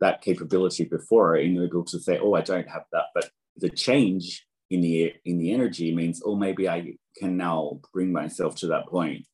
that 0.00 0.22
capability 0.22 0.84
before, 0.84 1.36
in 1.36 1.62
able 1.62 1.84
to 1.84 1.98
say, 1.98 2.18
oh, 2.18 2.34
I 2.34 2.42
don't 2.42 2.68
have 2.68 2.84
that. 2.92 3.06
But 3.14 3.30
the 3.56 3.70
change 3.70 4.46
in 4.70 4.80
the 4.80 5.12
in 5.24 5.38
the 5.38 5.52
energy 5.52 5.94
means, 5.94 6.22
oh, 6.24 6.36
maybe 6.36 6.68
I 6.68 6.94
can 7.16 7.36
now 7.36 7.80
bring 7.92 8.12
myself 8.12 8.56
to 8.56 8.68
that 8.68 8.86
point. 8.86 9.26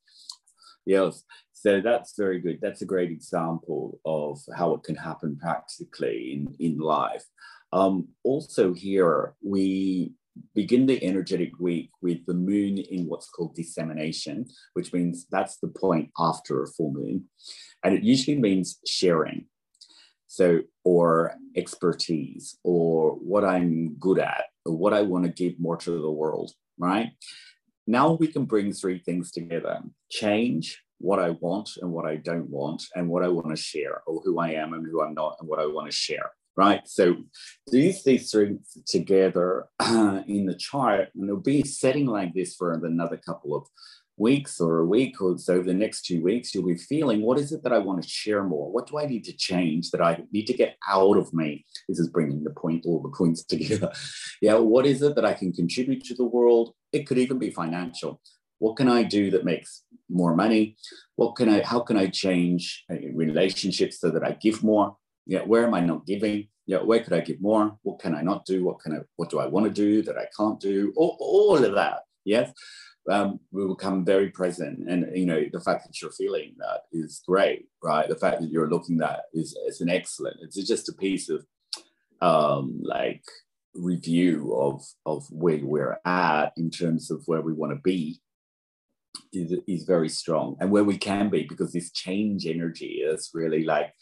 Yes. 0.87 1.23
So 1.53 1.81
that's 1.81 2.15
very 2.17 2.41
good. 2.41 2.59
That's 2.61 2.83
a 2.83 2.87
great 2.87 3.11
example 3.11 3.99
of 4.05 4.39
how 4.55 4.75
it 4.75 4.83
can 4.83 4.97
happen 4.97 5.39
practically 5.41 6.33
in, 6.35 6.55
in 6.61 6.79
life. 6.79 7.25
Um, 7.73 8.09
also, 8.23 8.75
here 8.75 9.35
we 9.43 10.13
begin 10.55 10.87
the 10.87 11.03
energetic 11.05 11.53
week 11.59 11.91
with 12.03 12.25
the 12.27 12.35
moon 12.35 12.79
in 12.79 13.07
what's 13.07 13.29
called 13.29 13.55
dissemination, 13.55 14.47
which 14.75 14.93
means 14.93 15.27
that's 15.31 15.59
the 15.59 15.69
point 15.69 16.11
after 16.19 16.63
a 16.63 16.67
full 16.67 16.93
moon. 16.93 17.25
And 17.83 17.95
it 17.95 18.03
usually 18.03 18.39
means 18.39 18.79
sharing. 18.87 19.47
So, 20.27 20.63
or 20.83 21.37
expertise, 21.55 22.59
or 22.65 23.13
what 23.13 23.45
I'm 23.45 23.95
good 24.01 24.19
at, 24.19 24.47
or 24.67 24.77
what 24.77 24.93
I 24.93 25.03
want 25.03 25.25
to 25.25 25.31
give 25.31 25.61
more 25.61 25.77
to 25.77 25.91
the 25.91 26.11
world, 26.11 26.51
right? 26.77 27.13
Now 27.87 28.15
we 28.15 28.27
can 28.27 28.45
bring 28.45 28.73
three 28.73 28.99
things 28.99 29.31
together 29.31 29.81
change, 30.11 30.83
what 30.99 31.21
I 31.21 31.31
want 31.31 31.71
and 31.81 31.93
what 31.93 32.07
I 32.07 32.17
don't 32.17 32.49
want, 32.49 32.83
and 32.97 33.09
what 33.09 33.23
I 33.23 33.29
want 33.29 33.51
to 33.51 33.63
share, 33.63 34.03
or 34.07 34.23
who 34.25 34.39
I 34.39 34.51
am 34.51 34.73
and 34.73 34.85
who 34.87 35.03
I'm 35.03 35.15
not, 35.15 35.37
and 35.39 35.49
what 35.49 35.61
I 35.61 35.67
want 35.67 35.89
to 35.89 35.97
share. 35.97 36.33
Right. 36.57 36.87
So 36.87 37.17
these 37.67 38.05
these 38.05 38.31
three 38.31 38.59
together 38.87 39.67
in 40.29 40.47
the 40.47 40.55
chart, 40.57 41.09
and 41.15 41.29
there'll 41.29 41.41
be 41.41 41.63
a 41.63 41.67
setting 41.67 42.07
like 42.07 42.33
this 42.33 42.55
for 42.55 42.73
another 42.73 43.17
couple 43.17 43.57
of 43.57 43.67
weeks 44.17 44.61
or 44.61 44.79
a 44.79 44.87
week 44.87 45.21
or 45.21 45.37
so. 45.39 45.63
The 45.63 45.75
next 45.75 46.05
two 46.05 46.23
weeks 46.23 46.55
you'll 46.55 46.67
be 46.67 46.77
feeling 46.77 47.23
what 47.23 47.39
is 47.39 47.53
it 47.53 47.63
that 47.65 47.73
i 47.73 47.79
want 47.79 48.03
to 48.03 48.09
share 48.09 48.45
more? 48.45 48.71
What 48.71 48.87
do 48.87 48.99
i 48.99 49.07
need 49.07 49.25
to 49.25 49.33
change 49.33 49.91
that 49.91 50.01
i 50.01 50.23
need 50.33 50.47
to 50.47 50.55
get 50.55 50.77
out 50.89 51.17
of 51.17 51.33
me? 51.35 51.65
This 51.89 51.99
is 51.99 52.09
bringing 52.09 52.45
the 52.45 52.51
point 52.51 52.85
all 52.87 53.03
the 53.03 53.17
points 53.17 53.45
together. 53.55 53.91
Yeah 54.41 54.55
what 54.55 54.87
is 54.87 55.03
it 55.03 55.17
that 55.17 55.25
i 55.25 55.35
can 55.35 55.53
contribute 55.53 56.05
to 56.05 56.15
the 56.15 56.25
world? 56.25 56.75
It 56.93 57.07
could 57.07 57.19
even 57.19 57.39
be 57.39 57.51
financial. 57.51 58.21
What 58.59 58.77
can 58.77 58.89
i 58.89 59.03
do 59.03 59.31
that 59.33 59.45
makes 59.45 59.83
more 60.09 60.37
money? 60.37 60.77
What 61.17 61.35
can 61.35 61.49
i 61.49 61.65
how 61.65 61.81
can 61.81 61.97
i 61.97 62.07
change 62.07 62.85
uh, 62.91 62.97
relationships 63.15 64.01
so 64.01 64.11
that 64.11 64.25
i 64.25 64.33
give 64.33 64.63
more 64.63 64.97
yeah 65.27 65.41
where 65.41 65.67
am 65.67 65.75
i 65.75 65.81
not 65.81 66.07
giving? 66.07 66.49
Yeah 66.67 66.79
where 66.79 67.03
could 67.03 67.13
i 67.13 67.21
give 67.21 67.41
more? 67.41 67.79
What 67.83 68.01
can 68.01 68.15
i 68.15 68.23
not 68.23 68.45
do? 68.45 68.65
What 68.65 68.81
can 68.81 68.93
i 68.95 68.99
what 69.17 69.31
do 69.31 69.39
i 69.39 69.47
want 69.47 69.67
to 69.67 69.73
do 69.73 70.03
that 70.03 70.19
i 70.19 70.27
can't 70.37 70.61
do? 70.61 70.93
All, 70.97 71.17
all 71.21 71.65
of 71.65 71.75
that 71.75 72.01
yes? 72.25 72.53
Um, 73.11 73.39
we 73.53 73.69
become 73.69 74.03
very 74.03 74.31
present 74.31 74.89
and 74.89 75.15
you 75.15 75.27
know 75.27 75.45
the 75.53 75.61
fact 75.61 75.85
that 75.85 76.01
you're 76.01 76.11
feeling 76.11 76.55
that 76.59 76.83
is 76.93 77.23
great 77.27 77.67
right? 77.83 78.09
The 78.09 78.17
fact 78.17 78.41
that 78.41 78.51
you're 78.51 78.71
looking 78.71 78.97
that 78.99 79.25
is, 79.35 79.55
is 79.69 79.81
an 79.81 79.91
excellent 79.91 80.39
it's 80.41 80.57
just 80.67 80.89
a 80.89 80.95
piece 80.95 81.29
of 81.29 81.45
um, 82.23 82.81
like 82.83 83.23
review 83.75 84.55
of 84.55 84.83
of 85.05 85.27
where 85.31 85.61
we're 85.63 85.99
at 86.05 86.53
in 86.57 86.71
terms 86.71 87.11
of 87.11 87.23
where 87.27 87.43
we 87.43 87.53
want 87.53 87.73
to 87.73 87.81
be 87.83 88.21
is, 89.33 89.59
is 89.67 89.85
very 89.85 90.09
strong 90.09 90.57
and 90.61 90.71
where 90.71 90.85
we 90.85 90.97
can 90.97 91.29
be 91.29 91.45
because 91.49 91.73
this 91.73 91.91
change 91.93 92.47
energy 92.47 93.03
is 93.05 93.31
really 93.35 93.65
like 93.65 93.93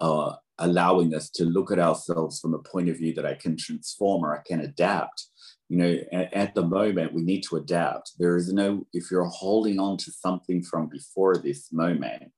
uh, 0.00 0.34
allowing 0.58 1.14
us 1.14 1.30
to 1.30 1.44
look 1.44 1.70
at 1.70 1.78
ourselves 1.78 2.40
from 2.40 2.54
a 2.54 2.58
point 2.58 2.88
of 2.88 2.96
view 2.96 3.12
that 3.14 3.26
I 3.26 3.34
can 3.34 3.56
transform 3.56 4.24
or 4.24 4.36
I 4.36 4.42
can 4.46 4.60
adapt. 4.60 5.26
You 5.68 5.78
know, 5.78 5.98
at, 6.12 6.32
at, 6.32 6.54
the 6.54 6.64
moment, 6.64 7.12
we 7.12 7.22
need 7.22 7.42
to 7.48 7.56
adapt. 7.56 8.12
There 8.18 8.36
is 8.36 8.52
no, 8.52 8.86
if 8.92 9.10
you're 9.10 9.24
holding 9.24 9.80
on 9.80 9.96
to 9.98 10.12
something 10.12 10.62
from 10.62 10.88
before 10.88 11.36
this 11.36 11.72
moment, 11.72 12.30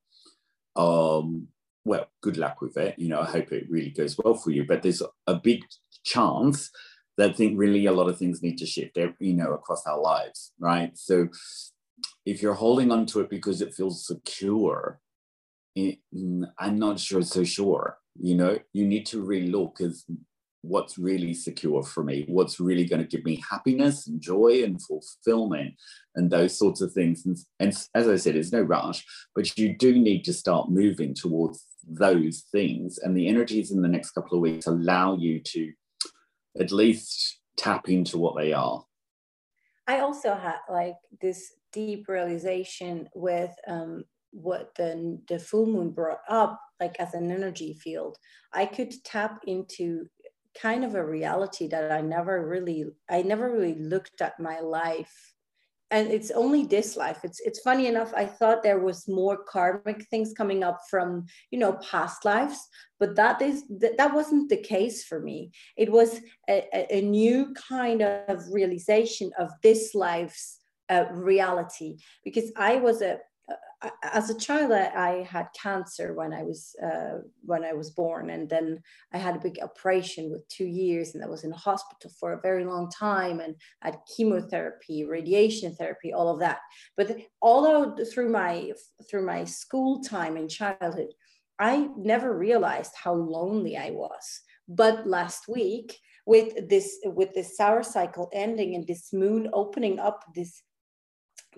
um, 0.77 1.49
well, 1.85 2.09
good 2.23 2.37
luck 2.37 2.61
with 2.61 2.77
it. 2.77 2.99
You 2.99 3.09
know, 3.09 3.21
I 3.21 3.27
hope 3.27 3.53
it 3.53 3.69
really 3.69 3.91
goes 3.91 4.17
well 4.19 4.35
for 4.35 4.51
you. 4.51 4.65
But 4.67 4.83
there's 4.83 5.03
a 5.27 5.35
big 5.35 5.63
chance 6.05 6.71
that 7.19 7.31
I 7.31 7.33
think 7.33 7.59
really 7.59 7.87
a 7.87 7.93
lot 7.93 8.09
of 8.09 8.17
things 8.17 8.43
need 8.43 8.59
to 8.59 8.67
shift, 8.67 8.97
you 9.19 9.35
know, 9.35 9.53
across 9.53 9.87
our 9.87 10.01
lives, 10.01 10.53
right? 10.59 10.97
So 10.97 11.29
if 12.25 12.41
you're 12.41 12.55
holding 12.55 12.93
on 12.93 13.07
to 13.07 13.21
it 13.21 13.29
because 13.29 13.61
it 13.61 13.75
feels 13.75 14.07
secure, 14.07 15.01
it, 15.75 15.99
I'm 16.59 16.79
not 16.79 17.01
sure 17.01 17.23
so 17.23 17.45
sure. 17.45 17.99
You 18.21 18.35
know, 18.35 18.59
you 18.73 18.87
need 18.87 19.07
to 19.07 19.23
really 19.23 19.49
look 19.49 19.81
as 19.81 20.05
what's 20.63 20.99
really 20.99 21.35
secure 21.35 21.83
for 21.83 22.03
me, 22.03 22.25
what's 22.29 22.59
really 22.61 22.85
going 22.85 23.01
to 23.01 23.09
give 23.09 23.25
me 23.25 23.43
happiness 23.49 24.07
and 24.07 24.21
joy 24.21 24.63
and 24.65 24.83
fulfillment 24.83 25.75
and 26.17 26.31
those 26.31 26.59
sorts 26.59 26.81
of 26.81 26.93
things. 26.93 27.25
And, 27.27 27.37
and 27.61 27.69
as 27.95 28.09
I 28.09 28.17
said, 28.17 28.35
there's 28.35 28.53
no 28.53 28.63
rush, 28.63 29.05
but 29.35 29.57
you 29.57 29.77
do 29.77 29.99
need 29.99 30.25
to 30.25 30.33
start 30.33 30.71
moving 30.71 31.15
towards 31.15 31.65
those 31.89 32.45
things. 32.53 32.99
And 32.99 33.17
the 33.17 33.29
energies 33.29 33.71
in 33.71 33.83
the 33.83 33.89
next 33.89 34.11
couple 34.11 34.37
of 34.37 34.43
weeks 34.43 34.67
allow 34.67 35.17
you 35.17 35.41
to 35.41 35.73
at 36.59 36.73
least 36.73 37.39
tap 37.57 37.89
into 37.89 38.19
what 38.19 38.37
they 38.37 38.53
are. 38.53 38.85
I 39.87 40.01
also 40.01 40.35
had 40.35 40.59
like 40.69 40.97
this 41.21 41.55
deep 41.73 42.09
realization 42.09 43.09
with 43.15 43.55
um, 43.67 44.05
what 44.33 44.75
the, 44.75 45.19
the 45.29 45.39
full 45.39 45.67
moon 45.67 45.91
brought 45.91 46.21
up 46.29 46.61
like 46.80 46.97
as 46.99 47.14
an 47.14 47.30
energy 47.30 47.75
field 47.75 48.16
i 48.52 48.64
could 48.64 48.92
tap 49.04 49.40
into 49.47 50.06
kind 50.61 50.85
of 50.85 50.94
a 50.94 51.04
reality 51.04 51.68
that 51.68 51.92
i 51.92 52.00
never 52.00 52.47
really 52.47 52.85
i 53.11 53.23
never 53.23 53.50
really 53.52 53.75
looked 53.75 54.20
at 54.20 54.38
my 54.40 54.61
life. 54.61 55.35
And 55.90 56.08
it's 56.08 56.30
only 56.30 56.66
this 56.66 56.99
life. 56.99 57.20
It's 57.25 57.40
it's 57.40 57.61
funny 57.61 57.87
enough 57.87 58.12
i 58.14 58.26
thought 58.26 58.62
there 58.62 58.80
was 58.80 59.08
more 59.08 59.38
karmic 59.44 60.04
things 60.11 60.35
coming 60.37 60.62
up 60.62 60.80
from 60.90 61.25
you 61.50 61.58
know 61.58 61.73
past 61.90 62.26
lives 62.26 62.58
but 63.00 63.16
that 63.16 63.40
is 63.40 63.64
that, 63.80 63.97
that 63.97 64.14
wasn't 64.14 64.50
the 64.50 64.62
case 64.75 65.04
for 65.04 65.20
me. 65.20 65.50
It 65.76 65.90
was 65.90 66.20
a, 66.49 66.66
a 66.99 67.00
new 67.00 67.54
kind 67.54 68.02
of 68.02 68.44
realization 68.50 69.30
of 69.38 69.49
this 69.62 69.94
life's 69.94 70.58
uh, 70.90 71.04
reality 71.12 71.97
because 72.25 72.50
i 72.56 72.76
was 72.76 73.02
a 73.02 73.18
as 74.02 74.28
a 74.28 74.38
child, 74.38 74.73
I, 74.73 74.90
I, 74.95 75.23
had 75.23 75.49
cancer 75.61 76.12
when 76.14 76.33
I 76.33 76.43
was 76.43 76.75
uh, 76.83 77.19
when 77.43 77.64
I 77.64 77.73
was 77.73 77.90
born, 77.90 78.31
and 78.31 78.49
then 78.49 78.83
I 79.12 79.19
had 79.19 79.37
a 79.37 79.40
big 79.40 79.59
operation 79.62 80.31
with 80.31 80.49
two 80.49 80.67
years, 80.67 81.14
and 81.14 81.23
I 81.23 81.28
was 81.28 81.45
in 81.45 81.52
hospital 81.52 82.11
for 82.19 82.33
a 82.33 82.40
very 82.40 82.64
long 82.64 82.90
time, 82.90 83.40
and 83.40 83.55
had 83.81 83.99
chemotherapy, 84.17 85.05
radiation 85.05 85.75
therapy, 85.75 86.12
all 86.12 86.28
of 86.28 86.40
that. 86.40 86.59
But 86.97 87.19
although 87.40 87.95
through 88.05 88.31
my 88.31 88.73
through 89.09 89.26
my 89.26 89.45
school 89.45 90.02
time 90.02 90.37
in 90.37 90.49
childhood, 90.49 91.12
I 91.59 91.88
never 91.97 92.37
realized 92.37 92.93
how 92.97 93.14
lonely 93.14 93.76
I 93.76 93.90
was. 93.90 94.43
But 94.69 95.07
last 95.07 95.49
week, 95.49 95.97
with 96.26 96.69
this 96.69 96.99
with 97.05 97.33
this 97.35 97.57
solar 97.57 97.83
cycle 97.83 98.28
ending 98.33 98.75
and 98.75 98.87
this 98.87 99.12
moon 99.12 99.49
opening 99.55 99.99
up 99.99 100.25
this 100.35 100.62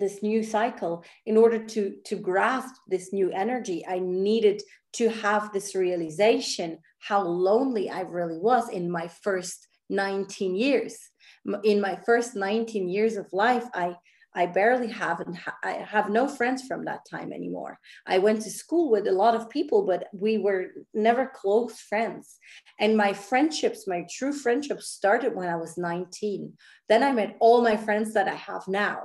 this 0.00 0.22
new 0.22 0.42
cycle 0.42 1.04
in 1.26 1.36
order 1.36 1.64
to 1.64 1.94
to 2.04 2.16
grasp 2.16 2.74
this 2.88 3.12
new 3.12 3.30
energy 3.30 3.84
i 3.86 3.98
needed 3.98 4.62
to 4.92 5.08
have 5.08 5.52
this 5.52 5.74
realization 5.74 6.78
how 6.98 7.22
lonely 7.22 7.88
i 7.90 8.00
really 8.00 8.38
was 8.38 8.68
in 8.70 8.90
my 8.90 9.06
first 9.08 9.68
19 9.90 10.54
years. 10.54 10.96
In 11.64 11.80
my 11.80 11.98
first 12.06 12.36
19 12.36 12.88
years 12.88 13.16
of 13.16 13.26
life 13.32 13.64
i 13.74 13.96
i 14.34 14.46
barely 14.46 14.86
have 14.86 15.18
and 15.20 15.36
i 15.64 15.72
have 15.72 16.08
no 16.08 16.28
friends 16.28 16.62
from 16.62 16.84
that 16.84 17.00
time 17.10 17.32
anymore. 17.32 17.78
I 18.06 18.18
went 18.18 18.42
to 18.42 18.50
school 18.50 18.90
with 18.90 19.08
a 19.08 19.12
lot 19.12 19.34
of 19.34 19.50
people 19.50 19.86
but 19.86 20.08
we 20.12 20.38
were 20.38 20.66
never 20.94 21.26
close 21.26 21.80
friends. 21.80 22.36
And 22.78 22.96
my 22.96 23.12
friendships 23.12 23.86
my 23.86 24.06
true 24.10 24.32
friendships 24.32 24.88
started 24.88 25.34
when 25.34 25.48
i 25.48 25.56
was 25.56 25.78
19 25.78 26.52
then 26.88 27.02
i 27.02 27.12
met 27.12 27.36
all 27.40 27.62
my 27.62 27.76
friends 27.76 28.12
that 28.14 28.28
i 28.28 28.34
have 28.34 28.68
now 28.68 28.98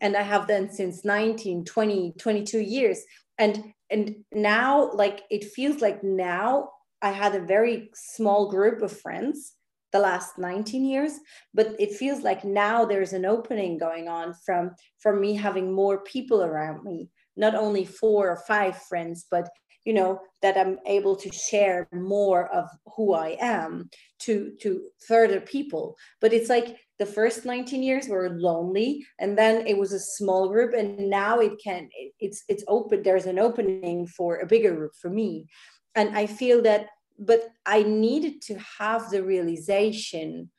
and 0.00 0.16
i 0.16 0.22
have 0.22 0.46
them 0.46 0.68
since 0.70 1.04
19 1.04 1.64
20 1.64 2.14
22 2.18 2.58
years. 2.60 3.02
And 3.38 3.72
and 3.90 4.16
now 4.32 4.90
like 4.92 5.22
it 5.30 5.44
feels 5.44 5.80
like 5.80 6.02
now 6.02 6.70
i 7.02 7.10
had 7.10 7.34
a 7.34 7.46
very 7.46 7.90
small 7.94 8.50
group 8.50 8.82
of 8.82 9.00
friends 9.00 9.54
the 9.92 9.98
last 9.98 10.38
19 10.38 10.84
years 10.84 11.12
but 11.54 11.74
it 11.78 11.92
feels 11.92 12.22
like 12.22 12.44
now 12.44 12.84
there's 12.84 13.12
an 13.12 13.24
opening 13.24 13.78
going 13.78 14.08
on 14.08 14.34
from 14.44 14.72
from 14.98 15.20
me 15.20 15.34
having 15.34 15.72
more 15.72 16.02
people 16.04 16.42
around 16.42 16.84
me 16.84 17.08
not 17.36 17.54
only 17.54 17.84
four 17.84 18.28
or 18.28 18.42
five 18.46 18.76
friends 18.82 19.26
but 19.30 19.48
you 19.88 19.94
know 19.94 20.20
that 20.42 20.56
i'm 20.58 20.78
able 20.86 21.16
to 21.16 21.30
share 21.32 21.88
more 21.92 22.42
of 22.54 22.66
who 22.94 23.14
i 23.14 23.30
am 23.40 23.88
to 24.18 24.52
to 24.60 24.82
further 25.06 25.40
people. 25.40 25.96
But 26.20 26.32
it's 26.32 26.48
like 26.48 26.76
the 26.98 27.06
first 27.06 27.44
19 27.44 27.82
years 27.82 28.08
were 28.08 28.30
lonely 28.30 29.06
and 29.18 29.38
then 29.38 29.66
it 29.66 29.78
was 29.78 29.92
a 29.92 30.00
small 30.00 30.48
group 30.48 30.74
and 30.74 31.08
now 31.08 31.38
it 31.38 31.52
can 31.62 31.88
it's 32.18 32.44
it's 32.48 32.64
open 32.68 33.02
there's 33.02 33.26
an 33.26 33.38
opening 33.38 34.06
for 34.06 34.38
a 34.38 34.46
bigger 34.46 34.74
group 34.74 34.92
for 35.00 35.10
me. 35.10 35.46
And 35.94 36.16
i 36.16 36.26
feel 36.26 36.62
that 36.62 36.86
but 37.18 37.48
i 37.66 37.82
needed 37.82 38.42
to 38.42 38.54
have 38.78 39.10
the 39.10 39.22
realization 39.22 40.50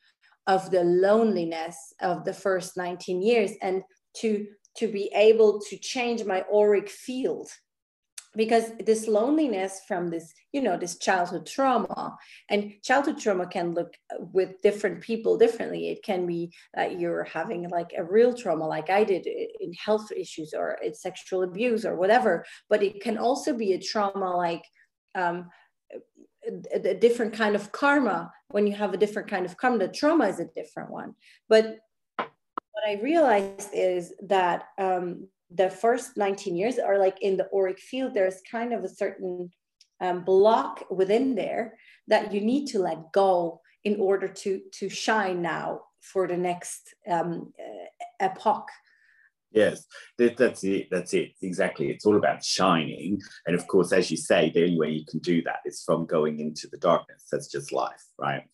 of 0.46 0.70
the 0.70 0.84
loneliness 0.84 1.76
of 2.00 2.24
the 2.24 2.34
first 2.34 2.76
19 2.76 3.22
years 3.22 3.52
and 3.62 3.82
to 4.16 4.46
to 4.76 4.88
be 4.88 5.10
able 5.14 5.60
to 5.68 5.76
change 5.76 6.24
my 6.24 6.44
auric 6.52 6.88
field 6.88 7.48
because 8.36 8.72
this 8.86 9.08
loneliness 9.08 9.80
from 9.88 10.08
this 10.08 10.32
you 10.52 10.62
know 10.62 10.76
this 10.76 10.98
childhood 10.98 11.46
trauma 11.46 12.16
and 12.48 12.72
childhood 12.82 13.18
trauma 13.18 13.46
can 13.46 13.74
look 13.74 13.94
with 14.18 14.60
different 14.62 15.00
people 15.00 15.36
differently. 15.36 15.88
It 15.88 16.02
can 16.02 16.26
be 16.26 16.52
that 16.74 17.00
you're 17.00 17.24
having 17.24 17.68
like 17.68 17.92
a 17.96 18.04
real 18.04 18.32
trauma 18.34 18.66
like 18.66 18.90
i 18.90 19.04
did 19.04 19.26
in 19.26 19.72
health 19.74 20.12
issues 20.12 20.54
or 20.54 20.78
in 20.82 20.94
sexual 20.94 21.42
abuse 21.42 21.84
or 21.84 21.96
whatever 21.96 22.44
but 22.68 22.82
it 22.82 23.02
can 23.02 23.18
also 23.18 23.56
be 23.56 23.72
a 23.72 23.80
trauma 23.80 24.36
like 24.36 24.64
um, 25.14 25.50
a, 26.46 26.90
a 26.90 26.94
different 26.94 27.32
kind 27.32 27.54
of 27.54 27.72
karma. 27.72 28.32
When 28.48 28.66
you 28.66 28.74
have 28.74 28.92
a 28.94 28.96
different 28.96 29.28
kind 29.28 29.46
of 29.46 29.56
karma 29.56 29.78
the 29.78 29.88
trauma 29.88 30.26
is 30.26 30.40
a 30.40 30.46
different 30.46 30.90
one. 30.90 31.14
But 31.48 31.78
what 32.16 32.84
i 32.86 33.00
realized 33.02 33.70
is 33.72 34.14
that 34.22 34.68
um, 34.78 35.28
the 35.50 35.70
first 35.70 36.16
19 36.16 36.56
years 36.56 36.78
are 36.78 36.98
like 36.98 37.18
in 37.20 37.36
the 37.36 37.48
auric 37.54 37.78
field 37.78 38.14
there's 38.14 38.40
kind 38.50 38.72
of 38.72 38.84
a 38.84 38.88
certain 38.88 39.50
um, 40.00 40.24
block 40.24 40.84
within 40.90 41.34
there 41.34 41.74
that 42.08 42.32
you 42.32 42.40
need 42.40 42.66
to 42.66 42.78
let 42.78 43.12
go 43.12 43.60
in 43.84 44.00
order 44.00 44.28
to 44.28 44.60
to 44.72 44.88
shine 44.88 45.42
now 45.42 45.80
for 46.00 46.26
the 46.26 46.36
next 46.36 46.94
um, 47.08 47.52
uh, 47.58 48.24
epoch 48.24 48.68
Yes, 49.52 49.84
that, 50.18 50.36
that's 50.36 50.62
it. 50.62 50.86
That's 50.90 51.12
it. 51.12 51.32
Exactly. 51.42 51.90
It's 51.90 52.06
all 52.06 52.16
about 52.16 52.44
shining. 52.44 53.20
And 53.46 53.56
of 53.56 53.66
course, 53.66 53.92
as 53.92 54.10
you 54.10 54.16
say, 54.16 54.50
the 54.50 54.62
only 54.62 54.78
way 54.78 54.90
you 54.90 55.04
can 55.04 55.18
do 55.18 55.42
that 55.42 55.58
is 55.64 55.82
from 55.84 56.06
going 56.06 56.38
into 56.38 56.68
the 56.70 56.78
darkness. 56.78 57.24
That's 57.30 57.50
just 57.50 57.72
life, 57.72 58.04
right? 58.16 58.44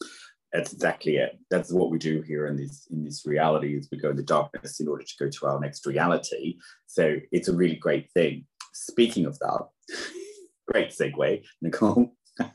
That's 0.56 0.72
exactly 0.72 1.16
it. 1.16 1.38
That's 1.50 1.70
what 1.70 1.90
we 1.90 1.98
do 1.98 2.22
here 2.22 2.46
in 2.46 2.56
this 2.56 2.86
in 2.90 3.04
this 3.04 3.26
reality 3.26 3.76
is 3.76 3.90
we 3.92 3.98
go 3.98 4.08
in 4.08 4.16
the 4.16 4.22
darkness 4.22 4.80
in 4.80 4.88
order 4.88 5.04
to 5.04 5.14
go 5.20 5.28
to 5.28 5.46
our 5.46 5.60
next 5.60 5.84
reality. 5.84 6.56
So 6.86 7.16
it's 7.30 7.48
a 7.48 7.54
really 7.54 7.76
great 7.76 8.10
thing. 8.12 8.46
Speaking 8.72 9.26
of 9.26 9.38
that, 9.40 9.66
great 10.72 10.88
segue, 10.88 11.44
Nicole. 11.60 12.14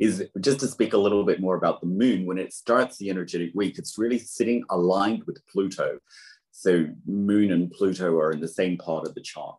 is 0.00 0.24
just 0.40 0.58
to 0.60 0.66
speak 0.66 0.92
a 0.92 0.98
little 0.98 1.24
bit 1.24 1.40
more 1.40 1.56
about 1.56 1.80
the 1.80 1.86
moon. 1.86 2.26
When 2.26 2.38
it 2.38 2.52
starts 2.52 2.98
the 2.98 3.10
energetic 3.10 3.52
week, 3.54 3.78
it's 3.78 3.96
really 3.96 4.18
sitting 4.18 4.64
aligned 4.70 5.22
with 5.24 5.44
Pluto. 5.46 6.00
So 6.50 6.86
Moon 7.06 7.52
and 7.52 7.70
Pluto 7.70 8.18
are 8.18 8.32
in 8.32 8.40
the 8.40 8.48
same 8.48 8.76
part 8.76 9.06
of 9.06 9.14
the 9.14 9.20
chart. 9.20 9.56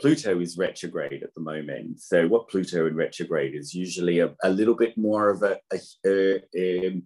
Pluto 0.00 0.40
is 0.40 0.56
retrograde 0.56 1.22
at 1.22 1.34
the 1.34 1.40
moment. 1.40 2.00
So 2.00 2.26
what 2.26 2.48
Pluto 2.48 2.86
in 2.86 2.96
retrograde 2.96 3.54
is 3.54 3.74
usually 3.74 4.20
a, 4.20 4.34
a 4.42 4.50
little 4.50 4.74
bit 4.74 4.96
more 4.96 5.28
of 5.28 5.42
a, 5.42 5.58
a, 5.72 6.40
a 6.56 6.86
um, 6.86 7.02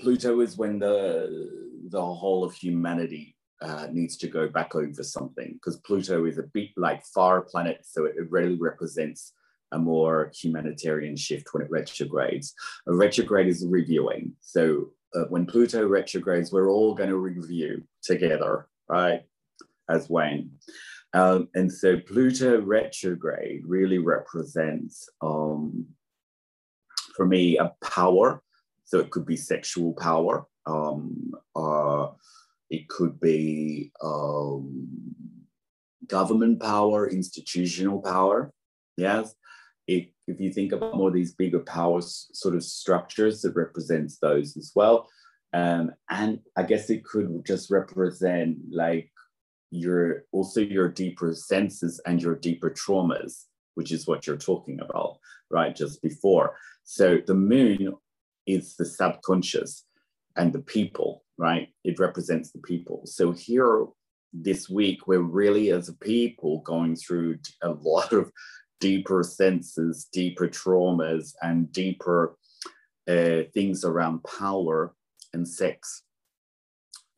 Pluto 0.00 0.40
is 0.40 0.56
when 0.56 0.78
the 0.78 1.74
the 1.88 2.04
whole 2.04 2.44
of 2.44 2.52
humanity 2.52 3.36
uh, 3.62 3.86
needs 3.92 4.16
to 4.18 4.26
go 4.26 4.48
back 4.48 4.74
over 4.74 5.02
something 5.02 5.54
because 5.54 5.78
Pluto 5.78 6.26
is 6.26 6.38
a 6.38 6.42
bit 6.42 6.70
like 6.76 7.04
fire 7.06 7.40
planet, 7.40 7.78
so 7.82 8.04
it, 8.04 8.14
really 8.30 8.56
represents 8.56 9.32
a 9.72 9.78
more 9.78 10.30
humanitarian 10.34 11.16
shift 11.16 11.52
when 11.52 11.62
it 11.62 11.70
retrogrades. 11.70 12.54
A 12.86 12.94
retrograde 12.94 13.46
is 13.46 13.64
reviewing. 13.66 14.32
So 14.40 14.90
uh, 15.14 15.24
when 15.30 15.46
Pluto 15.46 15.86
retrogrades, 15.86 16.52
we're 16.52 16.70
all 16.70 16.94
going 16.94 17.10
to 17.10 17.16
review 17.16 17.84
together, 18.02 18.68
right? 18.88 19.22
As 19.88 20.10
when. 20.10 20.50
Um, 21.14 21.48
and 21.54 21.72
so 21.72 21.98
Pluto 22.00 22.60
retrograde 22.60 23.62
really 23.64 23.98
represents, 23.98 25.08
um, 25.22 25.86
for 27.16 27.24
me, 27.24 27.56
a 27.56 27.72
power. 27.82 28.42
So 28.84 28.98
it 28.98 29.10
could 29.10 29.24
be 29.24 29.36
sexual 29.36 29.94
power. 29.94 30.44
Um, 30.66 31.32
uh, 31.54 32.08
it 32.68 32.88
could 32.88 33.20
be 33.20 33.92
um, 34.02 34.88
government 36.08 36.60
power, 36.60 37.08
institutional 37.08 38.02
power. 38.02 38.52
Yes. 38.96 39.34
It, 39.86 40.12
if 40.26 40.40
you 40.40 40.52
think 40.52 40.72
about 40.72 40.96
more 40.96 41.10
these 41.10 41.34
bigger 41.34 41.60
powers 41.60 42.28
sort 42.32 42.56
of 42.56 42.64
structures, 42.64 43.44
it 43.44 43.54
represents 43.54 44.18
those 44.18 44.56
as 44.56 44.72
well. 44.74 45.08
Um, 45.52 45.92
and 46.10 46.40
I 46.56 46.64
guess 46.64 46.90
it 46.90 47.04
could 47.04 47.44
just 47.46 47.70
represent 47.70 48.58
like 48.72 49.12
your 49.70 50.24
also 50.32 50.60
your 50.60 50.88
deeper 50.88 51.34
senses 51.34 52.00
and 52.06 52.22
your 52.22 52.36
deeper 52.36 52.70
traumas, 52.70 53.44
which 53.74 53.92
is 53.92 54.06
what 54.06 54.26
you're 54.26 54.36
talking 54.36 54.80
about, 54.80 55.18
right? 55.50 55.74
Just 55.74 56.02
before. 56.02 56.56
So 56.84 57.18
the 57.26 57.34
moon 57.34 57.94
is 58.46 58.76
the 58.76 58.84
subconscious 58.84 59.84
and 60.36 60.52
the 60.52 60.60
people, 60.60 61.24
right? 61.38 61.68
It 61.84 61.98
represents 61.98 62.52
the 62.52 62.60
people. 62.60 63.02
So 63.04 63.32
here 63.32 63.86
this 64.32 64.68
week, 64.68 65.06
we're 65.06 65.20
really 65.20 65.70
as 65.70 65.88
a 65.88 65.94
people 65.94 66.60
going 66.60 66.96
through 66.96 67.38
a 67.62 67.70
lot 67.70 68.12
of 68.12 68.30
deeper 68.80 69.22
senses, 69.22 70.08
deeper 70.12 70.48
traumas, 70.48 71.32
and 71.42 71.72
deeper 71.72 72.36
uh, 73.08 73.42
things 73.52 73.84
around 73.84 74.24
power 74.24 74.94
and 75.32 75.46
sex 75.46 76.03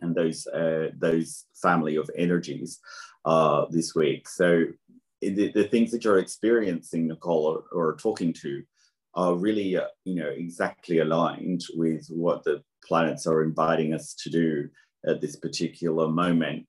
and 0.00 0.14
those 0.14 0.46
uh, 0.46 0.90
those 0.96 1.46
family 1.54 1.96
of 1.96 2.10
energies 2.16 2.80
uh, 3.24 3.66
this 3.70 3.94
week. 3.94 4.28
So 4.28 4.64
the, 5.20 5.50
the 5.52 5.64
things 5.64 5.90
that 5.90 6.04
you're 6.04 6.18
experiencing, 6.18 7.08
Nicole, 7.08 7.64
or, 7.72 7.90
or 7.90 7.96
talking 7.96 8.32
to, 8.34 8.62
are 9.14 9.34
really 9.34 9.76
uh, 9.76 9.86
you 10.04 10.16
know 10.16 10.28
exactly 10.28 10.98
aligned 10.98 11.62
with 11.74 12.06
what 12.08 12.44
the 12.44 12.62
planets 12.84 13.26
are 13.26 13.42
inviting 13.42 13.94
us 13.94 14.14
to 14.14 14.30
do 14.30 14.68
at 15.06 15.20
this 15.20 15.36
particular 15.36 16.08
moment. 16.08 16.66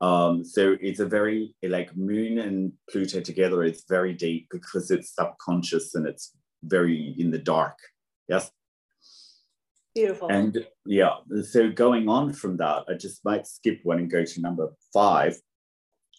Um, 0.00 0.44
so 0.44 0.76
it's 0.80 1.00
a 1.00 1.06
very 1.06 1.54
like 1.62 1.96
Moon 1.96 2.38
and 2.38 2.72
Pluto 2.90 3.20
together. 3.20 3.62
It's 3.62 3.84
very 3.88 4.12
deep 4.12 4.48
because 4.50 4.90
it's 4.90 5.14
subconscious 5.14 5.94
and 5.94 6.06
it's 6.06 6.32
very 6.62 7.14
in 7.18 7.30
the 7.30 7.38
dark. 7.38 7.78
Yes. 8.28 8.50
Beautiful. 9.96 10.28
And 10.28 10.66
yeah, 10.84 11.14
so 11.42 11.70
going 11.70 12.06
on 12.06 12.34
from 12.34 12.58
that, 12.58 12.84
I 12.86 12.92
just 12.94 13.24
might 13.24 13.46
skip 13.46 13.80
one 13.82 13.98
and 13.98 14.10
go 14.10 14.26
to 14.26 14.40
number 14.42 14.68
five. 14.92 15.40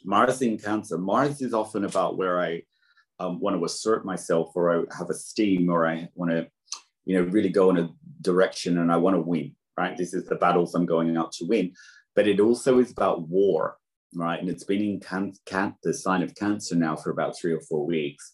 Mars 0.03 0.41
in 0.41 0.57
Cancer. 0.57 0.97
Mars 0.97 1.41
is 1.43 1.53
often 1.53 1.85
about 1.85 2.17
where 2.17 2.41
I 2.41 2.63
um, 3.19 3.39
want 3.39 3.55
to 3.55 3.63
assert 3.63 4.03
myself, 4.03 4.49
or 4.55 4.75
I 4.91 4.97
have 4.97 5.11
esteem, 5.11 5.69
or 5.69 5.85
I 5.85 6.09
want 6.15 6.31
to, 6.31 6.47
you 7.05 7.17
know, 7.17 7.29
really 7.29 7.49
go 7.49 7.69
in 7.69 7.77
a 7.77 7.89
direction, 8.21 8.79
and 8.79 8.91
I 8.91 8.97
want 8.97 9.15
to 9.15 9.21
win. 9.21 9.55
Right. 9.77 9.95
This 9.95 10.15
is 10.15 10.25
the 10.25 10.35
battles 10.35 10.73
I'm 10.73 10.87
going 10.87 11.15
out 11.15 11.31
to 11.33 11.45
win. 11.45 11.73
But 12.15 12.27
it 12.27 12.39
also 12.39 12.79
is 12.79 12.89
about 12.89 13.29
war, 13.29 13.77
right? 14.15 14.39
And 14.39 14.49
it's 14.49 14.63
been 14.63 14.81
in 14.81 14.99
can, 14.99 15.33
can, 15.45 15.75
the 15.83 15.93
sign 15.93 16.23
of 16.23 16.33
Cancer 16.33 16.73
now 16.73 16.95
for 16.95 17.11
about 17.11 17.37
three 17.37 17.53
or 17.53 17.61
four 17.61 17.85
weeks. 17.85 18.33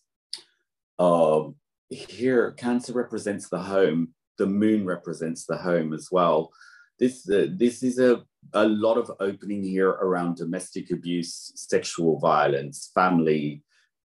Um, 1.00 1.56
here, 1.90 2.52
Cancer 2.52 2.94
represents 2.94 3.50
the 3.50 3.60
home 3.60 4.14
the 4.38 4.46
moon 4.46 4.86
represents 4.86 5.46
the 5.46 5.58
home 5.58 5.94
as 5.94 6.10
well. 6.12 6.52
This, 7.00 7.30
uh, 7.30 7.48
this 7.50 7.84
is 7.84 8.00
a, 8.00 8.24
a 8.54 8.68
lot 8.68 8.98
of 8.98 9.12
opening 9.20 9.64
here 9.64 9.90
around 9.90 10.38
domestic 10.38 10.92
abuse, 10.92 11.52
sexual 11.56 12.20
violence, 12.20 12.92
family 12.94 13.64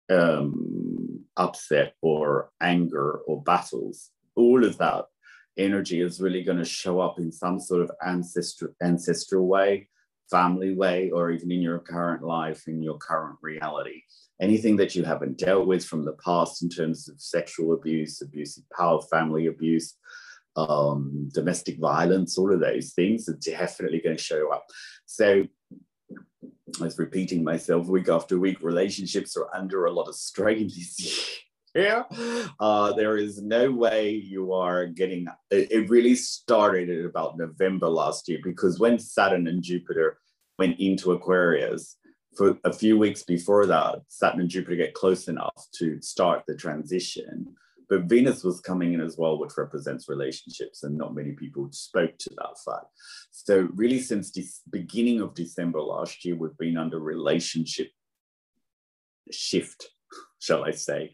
um, 0.09 1.21
upset 1.37 1.93
or 2.01 2.51
anger 2.61 3.19
or 3.27 3.41
battles. 3.41 4.11
All 4.35 4.65
of 4.65 4.77
that 4.77 5.05
energy 5.57 6.01
is 6.01 6.19
really 6.19 6.43
going 6.43 6.57
to 6.57 6.65
show 6.65 6.99
up 6.99 7.19
in 7.19 7.31
some 7.31 7.59
sort 7.59 7.81
of 7.81 7.91
ancestral, 8.05 8.71
ancestral 8.81 9.47
way, 9.47 9.89
family 10.29 10.73
way, 10.73 11.11
or 11.11 11.31
even 11.31 11.51
in 11.51 11.61
your 11.61 11.79
current 11.79 12.23
life, 12.23 12.67
in 12.67 12.81
your 12.81 12.97
current 12.97 13.37
reality. 13.41 14.01
Anything 14.41 14.75
that 14.77 14.95
you 14.95 15.03
haven't 15.03 15.37
dealt 15.37 15.67
with 15.67 15.85
from 15.85 16.05
the 16.05 16.17
past 16.23 16.63
in 16.63 16.69
terms 16.69 17.07
of 17.07 17.21
sexual 17.21 17.73
abuse, 17.73 18.21
abusive 18.21 18.63
power, 18.75 19.01
family 19.01 19.47
abuse, 19.47 19.95
um, 20.55 21.29
domestic 21.33 21.79
violence, 21.79 22.37
all 22.37 22.53
of 22.53 22.59
those 22.59 22.93
things 22.93 23.27
are 23.27 23.37
definitely 23.43 24.01
going 24.01 24.17
to 24.17 24.23
show 24.23 24.51
up. 24.51 24.65
So 25.05 25.45
I 26.79 26.83
was 26.83 26.97
repeating 26.97 27.43
myself 27.43 27.87
week 27.87 28.09
after 28.09 28.39
week. 28.39 28.61
Relationships 28.61 29.37
are 29.37 29.47
under 29.53 29.85
a 29.85 29.91
lot 29.91 30.07
of 30.07 30.15
strain 30.15 30.67
this 30.67 30.99
year. 30.99 31.42
Yeah, 31.75 32.03
uh, 32.59 32.93
there 32.93 33.17
is 33.17 33.41
no 33.41 33.71
way 33.71 34.11
you 34.11 34.53
are 34.53 34.85
getting. 34.85 35.27
It, 35.49 35.71
it 35.71 35.89
really 35.89 36.13
started 36.13 36.89
at 36.89 37.05
about 37.05 37.37
November 37.37 37.89
last 37.89 38.29
year 38.29 38.39
because 38.43 38.79
when 38.79 38.99
Saturn 38.99 39.47
and 39.47 39.63
Jupiter 39.63 40.19
went 40.59 40.79
into 40.79 41.13
Aquarius, 41.13 41.97
for 42.37 42.57
a 42.63 42.73
few 42.73 42.97
weeks 42.97 43.23
before 43.23 43.65
that, 43.67 44.01
Saturn 44.07 44.41
and 44.41 44.49
Jupiter 44.49 44.75
get 44.75 44.93
close 44.93 45.27
enough 45.27 45.67
to 45.75 46.01
start 46.01 46.43
the 46.47 46.55
transition. 46.55 47.55
But 47.89 48.03
Venus 48.03 48.43
was 48.43 48.61
coming 48.61 48.93
in 48.93 49.01
as 49.01 49.17
well, 49.17 49.37
which 49.37 49.57
represents 49.57 50.09
relationships, 50.09 50.83
and 50.83 50.97
not 50.97 51.15
many 51.15 51.33
people 51.33 51.67
spoke 51.71 52.17
to 52.19 52.29
that 52.37 52.55
fact. 52.65 52.85
So, 53.31 53.67
really, 53.75 53.99
since 53.99 54.31
the 54.31 54.45
beginning 54.71 55.21
of 55.21 55.35
December 55.35 55.81
last 55.81 56.23
year, 56.23 56.35
we've 56.35 56.57
been 56.57 56.77
under 56.77 56.99
relationship 56.99 57.89
shift, 59.31 59.89
shall 60.43 60.65
I 60.65 60.71
say. 60.71 61.11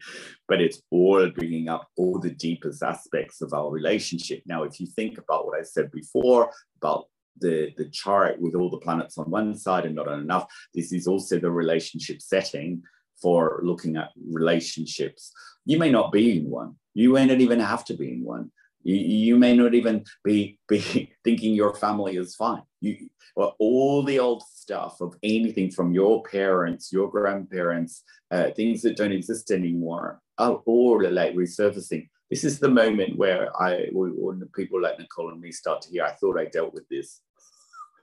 But 0.48 0.60
it's 0.60 0.82
all 0.90 1.30
bringing 1.30 1.68
up 1.68 1.88
all 1.96 2.18
the 2.18 2.30
deepest 2.30 2.82
aspects 2.82 3.40
of 3.40 3.52
our 3.52 3.70
relationship. 3.70 4.42
Now, 4.44 4.64
if 4.64 4.80
you 4.80 4.86
think 4.86 5.18
about 5.18 5.46
what 5.46 5.58
I 5.58 5.62
said 5.62 5.90
before 5.92 6.50
about 6.78 7.04
the, 7.38 7.72
the 7.76 7.88
chart 7.90 8.40
with 8.40 8.54
all 8.54 8.70
the 8.70 8.78
planets 8.78 9.16
on 9.16 9.30
one 9.30 9.54
side 9.54 9.86
and 9.86 9.94
not 9.94 10.08
on 10.08 10.20
enough, 10.20 10.46
this 10.74 10.92
is 10.92 11.06
also 11.06 11.38
the 11.38 11.50
relationship 11.50 12.20
setting 12.20 12.82
for 13.22 13.60
looking 13.62 13.96
at 13.96 14.10
relationships. 14.30 15.32
You 15.64 15.78
may 15.78 15.90
not 15.90 16.10
be 16.10 16.38
in 16.38 16.50
one. 16.50 16.74
You 16.94 17.12
may 17.12 17.26
not 17.26 17.40
even 17.40 17.60
have 17.60 17.84
to 17.86 17.94
be 17.94 18.12
in 18.12 18.24
one. 18.24 18.50
You, 18.82 18.94
you 18.96 19.36
may 19.36 19.56
not 19.56 19.74
even 19.74 20.04
be, 20.24 20.58
be 20.68 21.12
thinking 21.24 21.54
your 21.54 21.74
family 21.74 22.16
is 22.16 22.34
fine. 22.34 22.62
You, 22.80 23.08
well, 23.36 23.56
all 23.58 24.02
the 24.02 24.18
old 24.18 24.42
stuff 24.42 25.00
of 25.00 25.14
anything 25.22 25.70
from 25.70 25.92
your 25.92 26.22
parents, 26.22 26.92
your 26.92 27.10
grandparents, 27.10 28.02
uh, 28.30 28.50
things 28.50 28.82
that 28.82 28.96
don't 28.96 29.12
exist 29.12 29.50
anymore, 29.50 30.20
are 30.38 30.60
all 30.66 31.02
like 31.10 31.34
resurfacing. 31.34 32.08
This 32.30 32.44
is 32.44 32.58
the 32.58 32.68
moment 32.68 33.16
where 33.16 33.54
I, 33.60 33.88
when 33.92 34.42
people 34.54 34.80
like 34.80 34.98
Nicole 34.98 35.30
and 35.30 35.40
me 35.40 35.52
start 35.52 35.82
to 35.82 35.90
hear, 35.90 36.04
I 36.04 36.12
thought 36.12 36.38
I 36.38 36.46
dealt 36.46 36.72
with 36.72 36.88
this. 36.88 37.20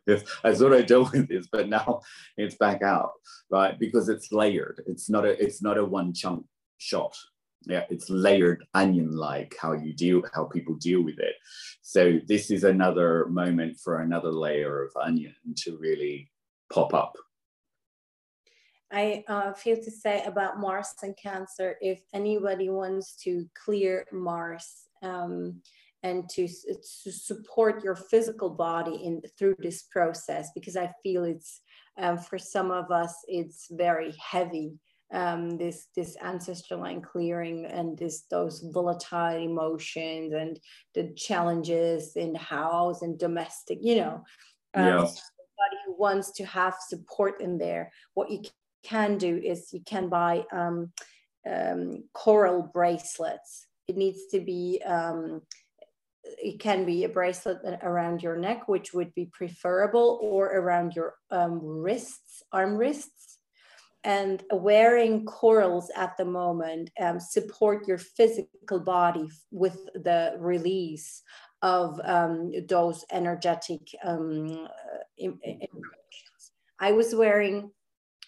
Yes, 0.06 0.24
I 0.44 0.54
thought 0.54 0.74
I 0.74 0.82
dealt 0.82 1.12
with 1.12 1.28
this, 1.28 1.48
but 1.52 1.70
now 1.70 2.02
it's 2.38 2.56
back 2.56 2.82
out, 2.82 3.12
right? 3.50 3.78
Because 3.78 4.10
it's 4.10 4.32
layered. 4.32 4.82
It's 4.86 5.10
not 5.10 5.26
a, 5.26 5.42
it's 5.42 5.62
not 5.62 5.78
a 5.78 5.86
one 5.86 6.14
chunk 6.14 6.46
shot 6.78 7.16
yeah 7.66 7.84
it's 7.90 8.10
layered 8.10 8.64
onion 8.74 9.16
like 9.16 9.56
how 9.60 9.74
you 9.74 9.94
deal 9.94 10.22
how 10.34 10.46
people 10.46 10.76
deal 10.76 11.02
with 11.02 11.20
it. 11.20 11.36
So 11.82 12.20
this 12.28 12.52
is 12.52 12.64
another 12.64 13.28
moment 13.28 13.80
for 13.80 14.02
another 14.02 14.32
layer 14.32 14.84
of 14.84 14.92
onion 15.02 15.36
to 15.58 15.78
really 15.78 16.30
pop 16.72 16.94
up. 16.94 17.16
I 18.92 19.24
uh, 19.28 19.54
feel 19.54 19.78
to 19.78 19.92
say 19.92 20.24
about 20.24 20.60
Mars 20.60 20.94
and 21.04 21.16
Cancer, 21.18 21.76
if 21.82 22.02
anybody 22.14 22.70
wants 22.70 23.16
to 23.24 23.46
clear 23.66 24.06
Mars 24.14 24.88
um, 25.04 25.62
and 26.04 26.30
to, 26.30 26.48
to 27.04 27.12
support 27.12 27.84
your 27.84 27.96
physical 27.96 28.50
body 28.50 28.96
in 29.04 29.22
through 29.38 29.56
this 29.60 29.84
process, 29.84 30.52
because 30.56 30.78
I 30.78 30.94
feel 31.04 31.26
it's 31.26 31.60
um, 31.98 32.18
for 32.18 32.38
some 32.38 32.72
of 32.72 32.92
us 32.92 33.14
it's 33.28 33.68
very 33.72 34.14
heavy 34.20 34.78
um, 35.14 35.58
this 35.58 35.88
this 35.96 36.18
ancestral 36.22 36.82
line 36.82 37.02
clearing 37.02 37.66
and 37.66 37.98
this 37.98 38.24
those 38.30 38.64
volatile 38.74 39.38
emotions 39.38 40.34
and 40.34 40.60
the 40.96 41.14
challenges 41.16 42.16
in 42.16 42.34
the 42.34 42.40
house 42.40 43.02
and 43.02 43.18
domestic, 43.18 43.80
you 43.82 43.96
know. 43.96 44.24
Um, 44.74 44.86
yeah. 44.86 44.98
Somebody 44.98 45.78
who 45.86 45.98
wants 45.98 46.32
to 46.34 46.46
have 46.46 46.76
support 46.88 47.42
in 47.42 47.58
there, 47.58 47.92
what 48.14 48.30
you 48.30 48.44
can 48.84 49.18
do 49.18 49.38
is 49.38 49.74
you 49.74 49.82
can 49.86 50.10
buy 50.10 50.46
um, 50.52 50.92
um, 51.50 52.04
coral 52.14 52.70
bracelets. 52.74 53.66
It 53.88 53.98
needs 53.98 54.28
to 54.32 54.40
be 54.42 54.82
um, 54.86 55.42
it 56.24 56.60
can 56.60 56.86
be 56.86 57.06
a 57.06 57.10
bracelet 57.10 57.60
around 57.82 58.22
your 58.22 58.38
neck, 58.38 58.68
which 58.68 58.94
would 58.94 59.14
be 59.16 59.30
preferable, 59.32 60.20
or 60.22 60.48
around 60.48 60.94
your 60.94 61.16
um, 61.32 61.60
wrists, 61.64 62.44
arm 62.52 62.76
wrists 62.76 63.27
and 64.08 64.42
wearing 64.52 65.26
corals 65.26 65.92
at 65.96 66.16
the 66.18 66.26
moment 66.26 66.90
um, 67.00 67.20
support 67.20 67.88
your 67.88 67.98
physical 67.98 68.80
body 68.80 69.30
with 69.52 69.78
the 69.96 70.36
release 70.40 71.22
of 71.62 72.00
um, 72.06 72.52
those 72.70 73.04
energetic 73.12 73.82
um, 74.04 74.68
I 76.80 76.92
was 76.94 77.14
wearing 77.14 77.72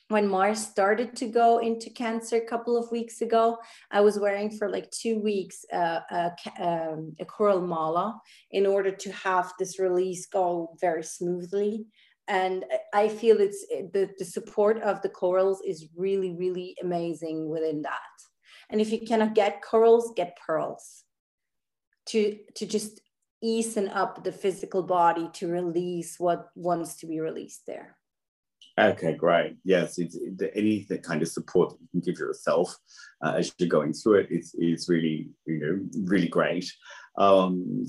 when 0.10 0.28
Mars 0.28 0.66
started 0.66 1.16
to 1.18 1.28
go 1.28 1.60
into 1.60 1.92
Cancer 1.92 2.38
a 2.38 2.46
couple 2.48 2.76
of 2.76 2.92
weeks 2.92 3.22
ago, 3.22 3.60
I 3.92 4.02
was 4.02 4.18
wearing 4.18 4.50
for 4.50 4.68
like 4.68 4.90
two 4.90 5.20
weeks 5.20 5.64
uh, 5.72 6.00
a, 6.10 6.32
um, 6.60 7.14
a 7.20 7.26
coral 7.26 7.62
mala 7.62 8.20
in 8.50 8.66
order 8.66 8.90
to 8.90 9.12
have 9.12 9.54
this 9.60 9.78
release 9.78 10.26
go 10.26 10.76
very 10.82 11.04
smoothly 11.04 11.86
and 12.30 12.64
i 12.94 13.10
feel 13.10 13.42
it's 13.42 13.66
the, 13.94 14.10
the 14.18 14.26
support 14.26 14.78
of 14.82 15.02
the 15.02 15.10
corals 15.10 15.62
is 15.66 15.88
really 15.98 16.36
really 16.36 16.76
amazing 16.82 17.50
within 17.50 17.82
that 17.82 18.16
and 18.70 18.80
if 18.80 18.92
you 18.92 19.00
cannot 19.00 19.36
get 19.36 19.62
corals 19.62 20.14
get 20.16 20.38
pearls 20.46 21.04
to 22.06 22.38
to 22.56 22.66
just 22.66 23.02
ease 23.42 23.78
up 23.78 24.24
the 24.24 24.32
physical 24.32 24.84
body 24.84 25.30
to 25.34 25.48
release 25.48 26.20
what 26.20 26.50
wants 26.56 26.96
to 26.96 27.08
be 27.08 27.20
released 27.20 27.64
there 27.66 27.98
Okay, 28.80 29.14
great. 29.14 29.58
Yes, 29.66 29.98
it's, 29.98 30.18
any 30.56 30.86
that 30.90 31.04
kind 31.04 31.22
of 31.22 31.28
support 31.28 31.72
that 31.72 31.82
you 31.82 31.88
can 31.92 32.00
give 32.00 32.18
yourself 32.18 32.74
uh, 33.22 33.34
as 33.38 33.52
you're 33.58 33.68
going 33.68 33.94
through 33.94 34.22
it 34.22 34.28
is, 34.32 34.56
is 34.58 34.88
really, 34.88 35.30
you 35.46 35.60
know, 35.60 35.80
really 36.06 36.30
great. 36.30 36.72
Um, 37.20 37.86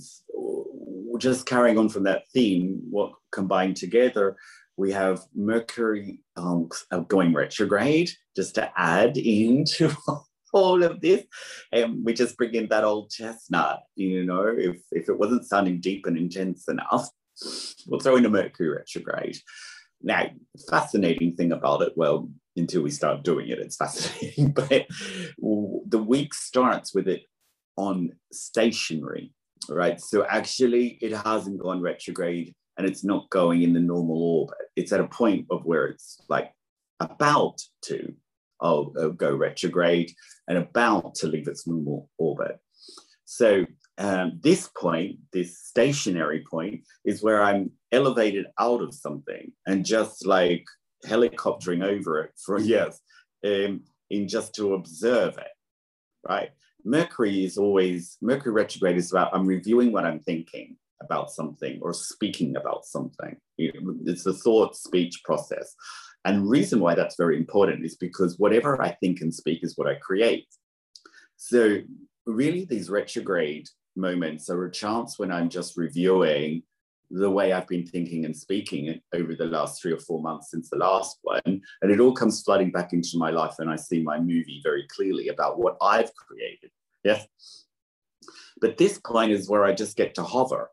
just 1.18 1.46
carrying 1.46 1.78
on 1.78 1.88
from 1.88 2.04
that 2.04 2.24
theme, 2.32 2.80
what 2.90 3.12
combined 3.30 3.76
together, 3.76 4.36
we 4.76 4.92
have 4.92 5.20
Mercury 5.34 6.22
um, 6.36 6.68
going 7.08 7.34
retrograde, 7.34 8.10
just 8.34 8.54
to 8.54 8.72
add 8.76 9.16
into 9.18 9.94
all 10.52 10.82
of 10.82 11.00
this. 11.00 11.24
And 11.70 12.04
we 12.04 12.14
just 12.14 12.36
bring 12.36 12.54
in 12.54 12.68
that 12.68 12.84
old 12.84 13.10
chestnut, 13.10 13.82
you 13.94 14.24
know, 14.24 14.46
if, 14.56 14.80
if 14.90 15.08
it 15.08 15.18
wasn't 15.18 15.46
sounding 15.46 15.80
deep 15.80 16.06
and 16.06 16.16
intense 16.16 16.66
enough, 16.68 17.08
we'll 17.86 18.00
throw 18.00 18.16
in 18.16 18.24
a 18.24 18.30
Mercury 18.30 18.70
retrograde. 18.70 19.36
Now, 20.02 20.30
fascinating 20.70 21.36
thing 21.36 21.52
about 21.52 21.82
it, 21.82 21.92
well, 21.94 22.30
until 22.56 22.82
we 22.82 22.90
start 22.90 23.22
doing 23.22 23.48
it, 23.48 23.58
it's 23.58 23.76
fascinating, 23.76 24.52
but 24.52 24.86
the 25.38 26.02
week 26.02 26.32
starts 26.32 26.94
with 26.94 27.06
it 27.06 27.24
on 27.86 28.12
stationary 28.32 29.32
right? 29.68 30.00
So 30.00 30.24
actually, 30.26 30.98
it 31.00 31.12
hasn't 31.12 31.60
gone 31.60 31.80
retrograde 31.80 32.54
and 32.78 32.86
it's 32.86 33.04
not 33.04 33.28
going 33.30 33.62
in 33.62 33.72
the 33.72 33.80
normal 33.80 34.22
orbit. 34.22 34.66
It's 34.76 34.92
at 34.92 35.00
a 35.00 35.08
point 35.08 35.46
of 35.50 35.64
where 35.64 35.86
it's 35.86 36.20
like 36.28 36.52
about 36.98 37.60
to 37.82 38.14
oh, 38.60 38.92
uh, 38.98 39.08
go 39.08 39.34
retrograde 39.34 40.12
and 40.48 40.58
about 40.58 41.14
to 41.16 41.26
leave 41.26 41.48
its 41.48 41.66
normal 41.66 42.08
orbit. 42.18 42.58
So 43.24 43.64
um, 43.98 44.40
this 44.42 44.68
point, 44.76 45.18
this 45.32 45.58
stationary 45.58 46.44
point, 46.50 46.82
is 47.04 47.22
where 47.22 47.42
I'm 47.42 47.70
elevated 47.92 48.46
out 48.58 48.82
of 48.82 48.94
something 48.94 49.52
and 49.66 49.84
just 49.84 50.26
like 50.26 50.64
helicoptering 51.06 51.84
over 51.84 52.22
it 52.22 52.32
for 52.44 52.58
years 52.60 53.00
um, 53.44 53.82
in 54.10 54.28
just 54.28 54.54
to 54.56 54.74
observe 54.74 55.38
it, 55.38 55.52
right? 56.28 56.50
Mercury 56.84 57.44
is 57.44 57.56
always, 57.56 58.16
Mercury 58.20 58.52
retrograde 58.52 58.96
is 58.96 59.10
about 59.10 59.34
I'm 59.34 59.46
reviewing 59.46 59.92
what 59.92 60.04
I'm 60.04 60.20
thinking 60.20 60.76
about 61.02 61.30
something 61.30 61.78
or 61.82 61.92
speaking 61.94 62.56
about 62.56 62.84
something. 62.84 63.36
It's 63.58 64.24
the 64.24 64.32
thought 64.32 64.76
speech 64.76 65.22
process. 65.24 65.74
And 66.24 66.48
reason 66.48 66.80
why 66.80 66.94
that's 66.94 67.16
very 67.16 67.36
important 67.36 67.84
is 67.84 67.96
because 67.96 68.38
whatever 68.38 68.80
I 68.82 68.92
think 69.00 69.20
and 69.20 69.34
speak 69.34 69.64
is 69.64 69.76
what 69.76 69.88
I 69.88 69.94
create. 69.94 70.46
So 71.36 71.78
really 72.26 72.66
these 72.66 72.90
retrograde 72.90 73.68
moments 73.96 74.50
are 74.50 74.64
a 74.64 74.70
chance 74.70 75.18
when 75.18 75.32
I'm 75.32 75.48
just 75.48 75.76
reviewing 75.76 76.62
the 77.10 77.30
way 77.30 77.52
I've 77.52 77.66
been 77.66 77.86
thinking 77.86 78.24
and 78.24 78.36
speaking 78.36 79.00
over 79.14 79.34
the 79.34 79.46
last 79.46 79.82
three 79.82 79.92
or 79.92 79.98
four 79.98 80.22
months 80.22 80.50
since 80.50 80.70
the 80.70 80.76
last 80.76 81.18
one. 81.22 81.42
And 81.44 81.90
it 81.90 82.00
all 82.00 82.12
comes 82.12 82.42
flooding 82.42 82.70
back 82.70 82.92
into 82.92 83.16
my 83.18 83.30
life, 83.30 83.56
and 83.58 83.68
I 83.68 83.76
see 83.76 84.02
my 84.02 84.18
movie 84.18 84.60
very 84.62 84.86
clearly 84.88 85.28
about 85.28 85.58
what 85.58 85.76
I've 85.82 86.14
created. 86.14 86.70
Yes. 87.02 87.26
But 88.60 88.76
this 88.76 88.98
point 88.98 89.32
is 89.32 89.48
where 89.48 89.64
I 89.64 89.72
just 89.72 89.96
get 89.96 90.14
to 90.14 90.22
hover 90.22 90.70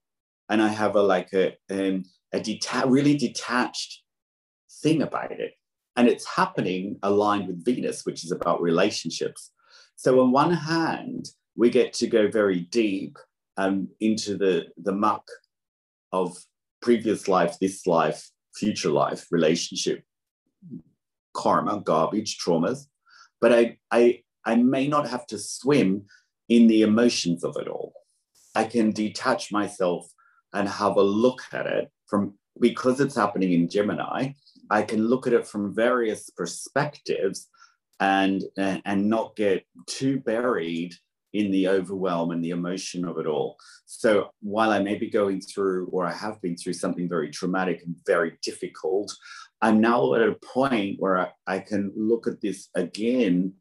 and 0.50 0.62
I 0.62 0.68
have 0.68 0.96
a 0.96 1.02
like 1.02 1.34
a, 1.34 1.56
um, 1.70 2.04
a 2.34 2.40
deta- 2.40 2.90
really 2.90 3.18
detached 3.18 4.04
thing 4.84 5.02
about 5.02 5.32
it. 5.32 5.54
And 5.96 6.08
it's 6.08 6.28
happening 6.28 7.00
aligned 7.02 7.48
with 7.48 7.66
Venus, 7.66 8.06
which 8.06 8.24
is 8.24 8.32
about 8.32 8.62
relationships. 8.62 9.52
So 9.96 10.22
on 10.22 10.32
one 10.32 10.54
hand, 10.54 11.30
we 11.56 11.70
get 11.70 11.94
to 11.94 12.08
go 12.08 12.30
very 12.30 12.60
deep 12.60 13.18
um, 13.58 13.88
into 14.00 14.38
the, 14.38 14.68
the 14.78 14.92
muck 14.92 15.26
of 16.12 16.38
previous 16.82 17.28
life, 17.28 17.58
this 17.60 17.86
life, 17.88 18.30
future 18.56 18.90
life, 18.90 19.28
relationship, 19.32 20.04
karma, 21.34 21.82
garbage, 21.82 22.38
traumas. 22.40 22.86
But 23.40 23.54
I, 23.54 23.78
I, 23.92 24.24
I 24.46 24.56
may 24.56 24.88
not 24.88 25.08
have 25.08 25.26
to 25.28 25.38
swim 25.38 26.06
in 26.50 26.68
the 26.68 26.82
emotions 26.82 27.44
of 27.44 27.56
it 27.60 27.68
all. 27.68 27.94
I 28.56 28.64
can 28.64 28.92
detach 28.92 29.52
myself 29.52 30.12
and 30.54 30.68
have 30.68 30.96
a 30.96 31.04
look 31.04 31.42
at 31.52 31.68
it 31.68 31.92
from 32.08 32.34
because 32.60 33.00
it's 33.00 33.16
happening 33.16 33.54
in 33.54 33.70
Gemini. 33.70 34.32
I 34.70 34.82
can 34.82 35.08
look 35.08 35.28
at 35.28 35.34
it 35.34 35.48
from 35.48 35.76
various 35.76 36.30
perspectives 36.32 37.48
and 38.00 38.44
and 38.58 39.10
not 39.10 39.36
get 39.36 39.66
too 39.88 40.20
buried 40.20 40.94
in 41.38 41.52
the 41.52 41.68
overwhelm 41.68 42.32
and 42.32 42.44
the 42.44 42.50
emotion 42.50 43.06
of 43.06 43.20
it 43.20 43.28
all. 43.28 43.58
So 43.86 44.30
while 44.42 44.72
I 44.72 44.80
may 44.80 44.96
be 44.96 45.10
going 45.10 45.40
through, 45.40 45.88
or 45.92 46.04
I 46.06 46.12
have 46.12 46.42
been 46.42 46.58
through 46.58 46.74
something 46.74 47.08
very 47.08 47.30
traumatic 47.30 47.84
and 47.86 47.96
very 48.08 48.40
difficult, 48.42 49.16
I'm 49.62 49.80
now 49.80 50.16
at 50.16 50.22
a 50.22 50.36
point 50.44 50.96
where 51.00 51.18
I, 51.20 51.32
I 51.46 51.60
can 51.60 51.94
look 51.96 52.26
at 52.26 52.42
this 52.42 52.70
again, 52.76 53.54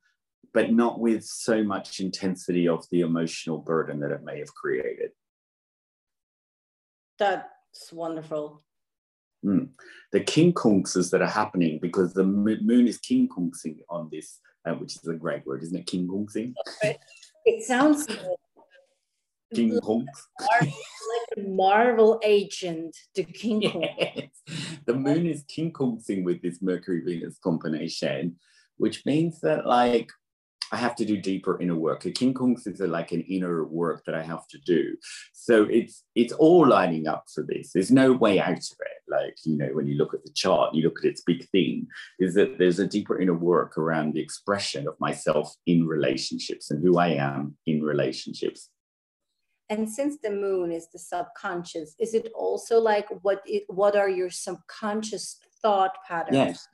but 0.55 0.73
not 0.73 1.01
with 1.01 1.23
so 1.23 1.63
much 1.63 2.01
intensity 2.01 2.67
of 2.67 2.87
the 2.91 3.01
emotional 3.01 3.59
burden 3.59 4.01
that 4.01 4.11
it 4.11 4.25
may 4.25 4.39
have 4.39 4.55
created. 4.55 5.11
That's 7.19 7.93
wonderful. 7.93 8.63
Mm. 9.45 9.69
The 10.13 10.21
quincunxes 10.21 11.11
that 11.11 11.21
are 11.21 11.29
happening 11.29 11.79
because 11.81 12.15
the 12.15 12.25
moon 12.25 12.89
is 12.89 12.99
King 12.99 13.29
quincunxing 13.29 13.81
on 13.91 14.09
this 14.11 14.41
uh, 14.67 14.75
which 14.75 14.97
is 14.97 15.09
a 15.09 15.15
great 15.15 15.47
word, 15.47 15.63
isn't 15.63 15.79
it? 15.79 15.87
King 15.87 16.09
Kong 16.09 16.27
thing. 16.27 16.55
It 17.47 17.63
sounds 17.63 18.07
King 19.55 19.79
Kong. 19.81 20.07
like 20.61 20.73
a 21.37 21.41
Marvel 21.41 22.21
agent, 22.25 22.97
the 23.15 23.23
King 23.23 23.71
Kong. 23.71 23.87
Yes. 23.99 24.31
The 24.85 24.95
moon 24.95 25.27
is 25.27 25.45
King 25.49 25.71
Kong 25.71 26.01
thing 26.01 26.25
with 26.25 26.43
this 26.43 26.61
Mercury 26.61 27.03
Venus 27.05 27.39
combination, 27.39 28.37
which 28.79 29.07
means 29.07 29.41
that 29.43 29.65
like 29.65 30.11
I 30.73 30.77
have 30.77 30.97
to 30.97 31.05
do 31.05 31.17
deeper 31.17 31.61
inner 31.61 31.77
work. 31.77 32.05
A 32.05 32.11
King 32.11 32.35
Kong 32.35 32.57
is 32.65 32.81
a, 32.81 32.87
like 32.87 33.13
an 33.13 33.23
inner 33.23 33.65
work 33.65 34.05
that 34.05 34.15
I 34.15 34.23
have 34.23 34.47
to 34.49 34.59
do. 34.59 34.97
So 35.33 35.65
it's 35.65 36.05
it's 36.15 36.33
all 36.33 36.67
lining 36.67 37.07
up 37.07 37.25
for 37.35 37.45
this. 37.45 37.73
There's 37.73 37.91
no 37.91 38.13
way 38.13 38.41
out 38.41 38.53
of 38.53 38.77
it. 38.81 39.03
Like 39.09 39.37
you 39.45 39.57
know, 39.57 39.69
when 39.73 39.87
you 39.87 39.97
look 39.97 40.15
at 40.15 40.25
the 40.25 40.33
chart, 40.33 40.75
you 40.75 40.83
look 40.83 40.99
at 40.99 41.09
its 41.09 41.23
big 41.23 41.49
theme 41.51 41.87
is 42.19 42.35
that 42.35 42.59
there's 42.59 42.79
a 42.79 42.87
deeper 42.87 43.21
inner 43.21 43.35
work 43.35 43.79
around 43.79 44.15
the 44.15 44.21
expression 44.21 44.89
of 44.89 44.99
myself 44.99 45.55
in 45.67 45.87
relationships 45.87 46.71
and 46.71 46.83
who 46.83 46.99
I 46.99 47.09
am 47.09 47.57
in 47.67 47.83
relationships. 47.83 48.71
And 49.69 49.91
since 49.91 50.17
the 50.23 50.31
moon 50.31 50.71
is 50.71 50.89
the 50.93 50.99
subconscious, 50.99 51.95
is 51.99 52.15
it 52.15 52.31
also 52.35 52.79
like 52.79 53.09
what 53.23 53.43
it, 53.47 53.65
what 53.69 53.97
are 53.97 54.09
your 54.09 54.31
subconscious 54.31 55.39
thought 55.63 55.97
patterns 56.07 56.37
Yes. 56.37 56.69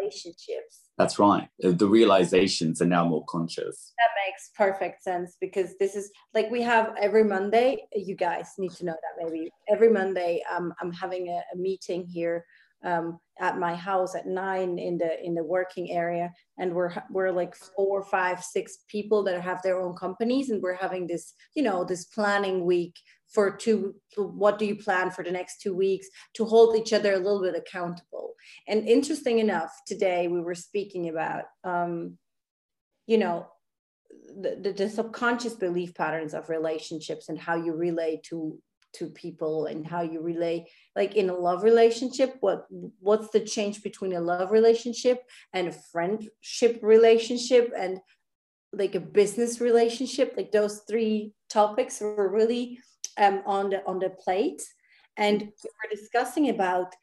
Relationships? 0.00 0.90
That's 0.98 1.18
right. 1.18 1.48
The 1.58 1.86
realizations 1.86 2.80
are 2.82 2.86
now 2.86 3.06
more 3.06 3.24
conscious. 3.28 3.92
That 3.98 4.10
makes 4.26 4.50
perfect 4.56 5.02
sense 5.02 5.36
because 5.40 5.74
this 5.78 5.96
is 5.96 6.10
like 6.34 6.50
we 6.50 6.62
have 6.62 6.94
every 7.00 7.24
Monday. 7.24 7.84
You 7.94 8.14
guys 8.14 8.50
need 8.58 8.72
to 8.72 8.84
know 8.84 8.92
that 8.92 9.24
maybe 9.24 9.50
every 9.70 9.90
Monday 9.90 10.42
um, 10.54 10.72
I'm 10.80 10.92
having 10.92 11.28
a, 11.28 11.40
a 11.54 11.56
meeting 11.56 12.06
here 12.06 12.44
um, 12.84 13.18
at 13.40 13.58
my 13.58 13.74
house 13.74 14.14
at 14.14 14.26
nine 14.26 14.78
in 14.78 14.98
the 14.98 15.24
in 15.24 15.34
the 15.34 15.44
working 15.44 15.92
area, 15.92 16.32
and 16.58 16.74
we're 16.74 16.92
we're 17.10 17.30
like 17.30 17.54
four, 17.54 18.02
five, 18.04 18.42
six 18.42 18.78
people 18.88 19.22
that 19.24 19.40
have 19.40 19.62
their 19.62 19.80
own 19.80 19.94
companies, 19.94 20.50
and 20.50 20.62
we're 20.62 20.74
having 20.74 21.06
this 21.06 21.34
you 21.54 21.62
know 21.62 21.84
this 21.84 22.04
planning 22.06 22.64
week 22.64 22.94
for 23.32 23.50
two. 23.50 23.94
What 24.16 24.58
do 24.58 24.66
you 24.66 24.76
plan 24.76 25.10
for 25.10 25.24
the 25.24 25.30
next 25.30 25.60
two 25.60 25.74
weeks 25.74 26.06
to 26.34 26.44
hold 26.44 26.76
each 26.76 26.92
other 26.92 27.14
a 27.14 27.18
little 27.18 27.42
bit 27.42 27.56
accountable? 27.56 28.34
And 28.68 28.88
interesting 28.88 29.38
enough, 29.38 29.72
today 29.86 30.28
we 30.28 30.40
were 30.40 30.54
speaking 30.54 31.08
about. 31.08 31.44
Um, 31.64 32.18
you 33.06 33.18
know 33.18 33.46
the, 34.40 34.58
the, 34.60 34.72
the 34.72 34.88
subconscious 34.88 35.54
belief 35.54 35.94
patterns 35.94 36.34
of 36.34 36.48
relationships 36.48 37.28
and 37.28 37.38
how 37.38 37.56
you 37.56 37.74
relate 37.74 38.22
to 38.24 38.58
to 38.94 39.06
people 39.08 39.66
and 39.66 39.86
how 39.86 40.02
you 40.02 40.20
relate 40.20 40.64
like 40.94 41.16
in 41.16 41.30
a 41.30 41.34
love 41.34 41.62
relationship 41.62 42.36
what 42.40 42.66
what's 43.00 43.30
the 43.30 43.40
change 43.40 43.82
between 43.82 44.12
a 44.12 44.20
love 44.20 44.50
relationship 44.50 45.22
and 45.54 45.68
a 45.68 45.72
friendship 45.72 46.78
relationship 46.82 47.72
and 47.76 48.00
like 48.74 48.94
a 48.94 49.00
business 49.00 49.60
relationship 49.62 50.34
like 50.36 50.52
those 50.52 50.82
three 50.88 51.32
topics 51.48 52.00
were 52.02 52.28
really 52.28 52.78
um, 53.18 53.42
on 53.46 53.70
the 53.70 53.84
on 53.86 53.98
the 53.98 54.10
plate. 54.10 54.62
And 55.16 55.40
we 55.40 55.48
we're 55.48 55.96
discussing 55.96 56.48
about 56.48 56.94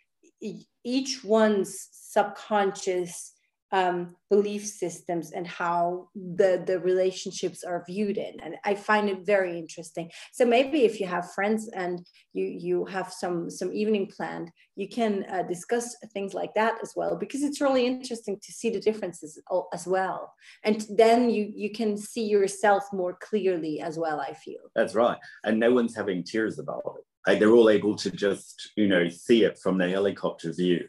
each 0.84 1.24
one's 1.24 1.90
subconscious 1.92 3.34
um, 3.72 4.16
belief 4.30 4.66
systems 4.66 5.32
and 5.32 5.48
how 5.48 6.08
the 6.16 6.64
the 6.66 6.80
relationships 6.80 7.64
are 7.64 7.84
viewed 7.88 8.18
in 8.18 8.40
and 8.42 8.56
i 8.66 8.74
find 8.74 9.10
it 9.10 9.26
very 9.26 9.58
interesting 9.58 10.10
so 10.34 10.46
maybe 10.46 10.86
if 10.86 11.00
you 11.00 11.08
have 11.08 11.32
friends 11.34 11.70
and 11.70 12.06
you 12.34 12.46
you 12.46 12.86
have 12.86 13.12
some 13.12 13.50
some 13.50 13.72
evening 13.74 14.08
planned 14.08 14.50
you 14.76 14.88
can 14.88 15.26
uh, 15.32 15.44
discuss 15.44 15.96
things 16.14 16.34
like 16.34 16.54
that 16.54 16.76
as 16.82 16.94
well 16.96 17.16
because 17.16 17.44
it's 17.44 17.62
really 17.62 17.86
interesting 17.86 18.38
to 18.42 18.52
see 18.52 18.70
the 18.70 18.80
differences 18.80 19.42
as 19.74 19.86
well 19.88 20.34
and 20.64 20.86
then 20.96 21.30
you 21.30 21.52
you 21.56 21.72
can 21.72 21.98
see 21.98 22.26
yourself 22.26 22.84
more 22.94 23.18
clearly 23.22 23.82
as 23.82 23.98
well 23.98 24.20
i 24.20 24.34
feel 24.34 24.60
That's 24.76 24.96
right. 24.96 25.18
And 25.44 25.60
no 25.60 25.74
one's 25.74 25.96
having 25.96 26.24
tears 26.24 26.60
about 26.60 26.84
it. 26.86 27.04
Like 27.28 27.40
they're 27.40 27.52
all 27.52 27.70
able 27.70 27.96
to 27.98 28.12
just, 28.12 28.72
you 28.76 28.88
know, 28.88 29.08
see 29.10 29.44
it 29.44 29.60
from 29.60 29.78
the 29.78 29.90
helicopter 29.90 30.54
view. 30.54 30.88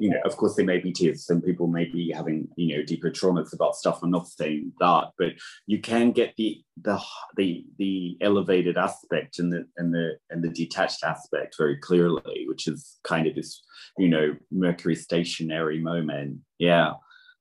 You 0.00 0.10
know, 0.10 0.20
of 0.24 0.36
course, 0.36 0.56
there 0.56 0.64
may 0.64 0.78
be 0.78 0.92
tears. 0.92 1.26
Some 1.26 1.42
people 1.42 1.66
may 1.66 1.84
be 1.84 2.10
having, 2.10 2.48
you 2.56 2.76
know, 2.76 2.82
deeper 2.82 3.10
traumas 3.10 3.52
about 3.52 3.76
stuff. 3.76 4.02
I'm 4.02 4.10
not 4.10 4.26
saying 4.26 4.72
that, 4.80 5.10
but 5.18 5.32
you 5.66 5.80
can 5.80 6.12
get 6.12 6.34
the 6.36 6.62
the 6.82 6.98
the 7.36 7.64
the 7.78 8.16
elevated 8.20 8.76
aspect 8.76 9.38
and 9.38 9.52
the 9.52 9.66
and 9.76 9.94
the 9.94 10.18
and 10.30 10.42
the 10.42 10.48
detached 10.48 11.04
aspect 11.04 11.56
very 11.58 11.76
clearly, 11.76 12.46
which 12.48 12.66
is 12.66 12.98
kind 13.04 13.26
of 13.26 13.34
this, 13.34 13.62
you 13.98 14.08
know, 14.08 14.34
Mercury 14.50 14.96
stationary 14.96 15.80
moment. 15.80 16.38
Yeah, 16.58 16.94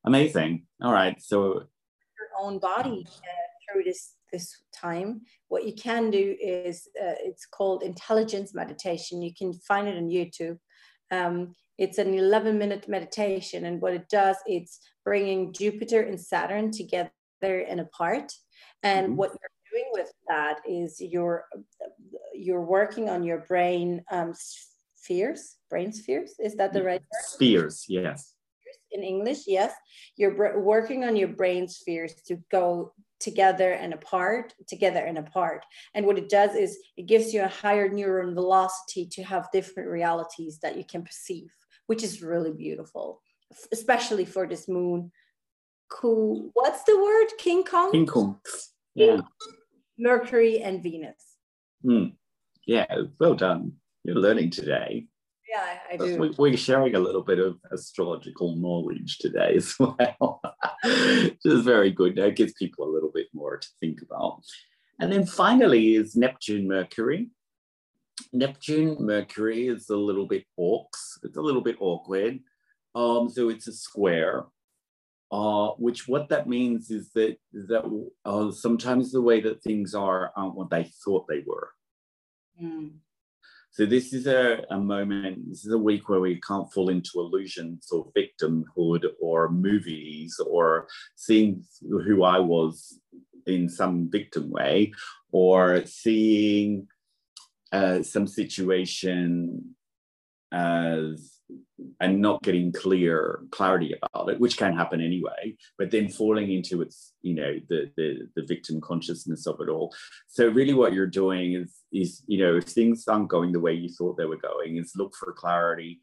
amazing. 0.05 0.65
All 0.81 0.93
right, 0.93 1.19
so 1.21 1.53
your 1.53 2.29
own 2.39 2.59
body 2.59 3.07
uh, 3.07 3.73
through 3.73 3.83
this 3.83 4.15
this 4.31 4.61
time 4.75 5.21
what 5.47 5.65
you 5.65 5.73
can 5.73 6.11
do 6.11 6.35
is 6.39 6.87
uh, 7.01 7.17
it's 7.19 7.45
called 7.47 7.81
intelligence 7.81 8.53
meditation 8.53 9.23
you 9.23 9.33
can 9.33 9.53
find 9.53 9.87
it 9.87 9.97
on 9.97 10.07
youtube 10.07 10.57
um, 11.11 11.55
it's 11.79 11.97
an 11.97 12.13
11 12.13 12.57
minute 12.57 12.87
meditation 12.87 13.65
and 13.65 13.81
what 13.81 13.93
it 13.93 14.07
does 14.09 14.37
it's 14.45 14.79
bringing 15.03 15.53
jupiter 15.53 16.01
and 16.01 16.19
saturn 16.19 16.69
together 16.71 17.11
and 17.41 17.79
apart 17.79 18.33
and 18.83 19.03
Mhm. 19.13 19.15
what 19.15 19.31
you're 19.31 19.57
doing 19.71 19.89
with 19.93 20.11
that 20.27 20.57
is 20.67 20.99
you're 21.13 21.45
you're 22.33 22.67
working 22.79 23.09
on 23.09 23.23
your 23.23 23.39
brain 23.51 24.03
um, 24.11 24.33
spheres 24.95 25.57
brain 25.69 25.91
spheres 25.91 26.31
is 26.39 26.55
that 26.55 26.73
the 26.73 26.83
right 26.83 27.01
word? 27.01 27.23
spheres, 27.35 27.85
yes. 27.87 28.35
in 28.91 29.03
English, 29.03 29.41
yes. 29.47 29.71
You're 30.15 30.35
br- 30.39 30.59
working 30.59 31.03
on 31.03 31.15
your 31.15 31.27
brain 31.27 31.67
spheres 31.67 32.13
to 32.27 32.37
go 32.51 32.93
together 33.19 33.71
and 33.73 33.93
apart, 33.93 34.53
together 34.67 35.03
and 35.09 35.17
apart. 35.17 35.65
And 35.93 36.05
what 36.07 36.17
it 36.17 36.29
does 36.29 36.55
is 36.55 36.79
it 36.97 37.05
gives 37.05 37.33
you 37.33 37.43
a 37.43 37.47
higher 37.63 37.87
neuron 37.89 38.33
velocity 38.33 39.05
to 39.15 39.23
have 39.23 39.51
different 39.51 39.89
realities 39.89 40.59
that 40.63 40.77
you 40.77 40.83
can 40.83 41.03
perceive, 41.03 41.51
which 41.89 42.03
is 42.03 42.21
really 42.21 42.51
beautiful, 42.51 43.19
especially 43.71 44.23
for 44.23 44.45
this 44.45 44.67
moon. 44.67 45.11
Cool. 45.89 46.51
What's 46.53 46.83
the 46.83 46.95
word? 47.01 47.29
King 47.39 47.63
Kong? 47.63 47.91
King 47.91 48.05
Kong. 48.05 48.39
Yeah. 48.93 49.21
Mercury 49.97 50.61
and 50.61 50.83
Venus. 50.83 51.19
Hmm. 51.83 52.09
Yeah, 52.67 52.85
well 53.19 53.33
done. 53.33 53.71
You're 54.03 54.17
learning 54.17 54.51
today. 54.51 55.07
Yeah, 55.49 55.79
I, 55.91 55.97
do. 55.97 56.17
We- 56.19 56.35
We're 56.37 56.57
sharing 56.57 56.93
a 56.93 56.99
little 56.99 57.23
bit 57.23 57.39
of 57.39 57.57
astrological 57.73 58.55
knowledge 58.55 59.17
today 59.17 59.53
as 59.55 59.73
well, 59.79 60.41
which 60.83 61.39
is 61.43 61.63
very 61.63 61.89
good. 61.89 62.19
It 62.19 62.35
gives 62.35 62.53
people 62.53 62.85
a 62.87 62.93
little 62.93 63.11
bit 63.11 63.29
more 63.33 63.57
to 63.57 63.67
think 63.79 64.03
about. 64.03 64.43
And 64.99 65.11
then 65.11 65.25
finally 65.25 65.95
is 65.95 66.15
Neptune 66.15 66.67
Mercury. 66.67 67.29
Neptune 68.33 68.97
Mercury 68.99 69.67
is 69.67 69.89
a 69.89 69.97
little 69.97 70.27
bit 70.27 70.45
orcs. 70.59 71.17
It's 71.23 71.37
a 71.37 71.41
little 71.41 71.61
bit 71.61 71.77
awkward. 71.79 72.39
Um, 72.95 73.29
so 73.29 73.49
it's 73.49 73.67
a 73.67 73.73
square. 73.73 74.45
Uh, 75.31 75.69
which 75.77 76.07
what 76.07 76.27
that 76.29 76.47
means 76.47 76.89
is 76.89 77.11
that 77.11 77.37
that 77.53 78.07
uh, 78.25 78.49
sometimes 78.49 79.11
the 79.11 79.21
way 79.21 79.39
that 79.39 79.61
things 79.61 79.93
are 79.93 80.31
aren't 80.35 80.55
what 80.55 80.71
they 80.71 80.89
thought 81.05 81.27
they 81.27 81.43
were. 81.45 81.69
Mm. 82.59 82.93
So 83.71 83.85
this 83.85 84.11
is 84.11 84.25
a, 84.25 84.65
a 84.71 84.79
moment, 84.79 85.47
this 85.47 85.65
is 85.65 85.71
a 85.71 85.77
week 85.77 86.09
where 86.09 86.19
we 86.19 86.41
can't 86.41 86.71
fall 86.73 86.89
into 86.89 87.11
illusions 87.15 87.87
or 87.91 88.11
victimhood 88.17 89.05
or 89.21 89.49
movies 89.49 90.39
or 90.45 90.87
seeing 91.15 91.63
who 91.81 92.23
I 92.23 92.39
was 92.39 92.99
in 93.45 93.69
some 93.69 94.09
victim 94.09 94.49
way 94.49 94.91
or 95.31 95.85
seeing 95.85 96.87
uh, 97.71 98.03
some 98.03 98.27
situation 98.27 99.75
as 100.51 101.39
and 101.99 102.21
not 102.21 102.43
getting 102.43 102.71
clear 102.71 103.41
clarity 103.51 103.95
about 104.01 104.29
it, 104.29 104.39
which 104.39 104.57
can 104.57 104.75
happen 104.75 105.01
anyway, 105.01 105.55
but 105.77 105.89
then 105.89 106.07
falling 106.07 106.51
into 106.51 106.81
its, 106.81 107.13
you 107.21 107.33
know, 107.33 107.59
the 107.69 107.91
the, 107.97 108.27
the 108.35 108.45
victim 108.45 108.79
consciousness 108.81 109.47
of 109.47 109.59
it 109.61 109.69
all. 109.69 109.93
So 110.27 110.47
really 110.47 110.73
what 110.73 110.93
you're 110.93 111.07
doing 111.07 111.53
is 111.53 111.75
is, 111.91 112.23
you 112.27 112.39
know, 112.39 112.57
if 112.57 112.65
things 112.65 113.07
aren't 113.07 113.29
going 113.29 113.51
the 113.51 113.59
way 113.59 113.73
you 113.73 113.89
thought 113.89 114.17
they 114.17 114.25
were 114.25 114.37
going, 114.37 114.77
is 114.77 114.93
look 114.95 115.15
for 115.15 115.33
clarity, 115.33 115.99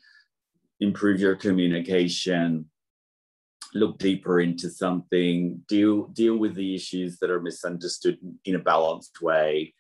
improve 0.81 1.21
your 1.21 1.37
communication, 1.37 2.67
look 3.75 3.99
deeper 3.99 4.41
into 4.41 4.71
something, 4.71 5.63
deal 5.69 6.07
deal 6.09 6.37
with 6.37 6.55
the 6.55 6.75
issues 6.75 7.19
that 7.19 7.31
are 7.31 7.41
misunderstood 7.41 8.19
in 8.45 8.55
a 8.55 8.61
balanced 8.61 9.21
way, 9.23 9.75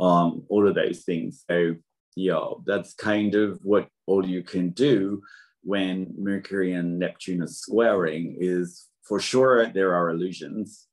um, 0.00 0.44
all 0.48 0.66
of 0.66 0.74
those 0.74 1.00
things. 1.04 1.44
So 1.50 1.76
yeah, 2.16 2.44
that's 2.66 2.94
kind 2.94 3.34
of 3.34 3.58
what 3.62 3.88
all 4.06 4.26
you 4.26 4.42
can 4.42 4.70
do 4.70 5.22
when 5.62 6.12
Mercury 6.18 6.72
and 6.72 6.98
Neptune 6.98 7.42
are 7.42 7.46
squaring 7.46 8.36
is 8.40 8.88
for 9.02 9.20
sure 9.20 9.66
there 9.66 9.94
are 9.94 10.10
illusions 10.10 10.86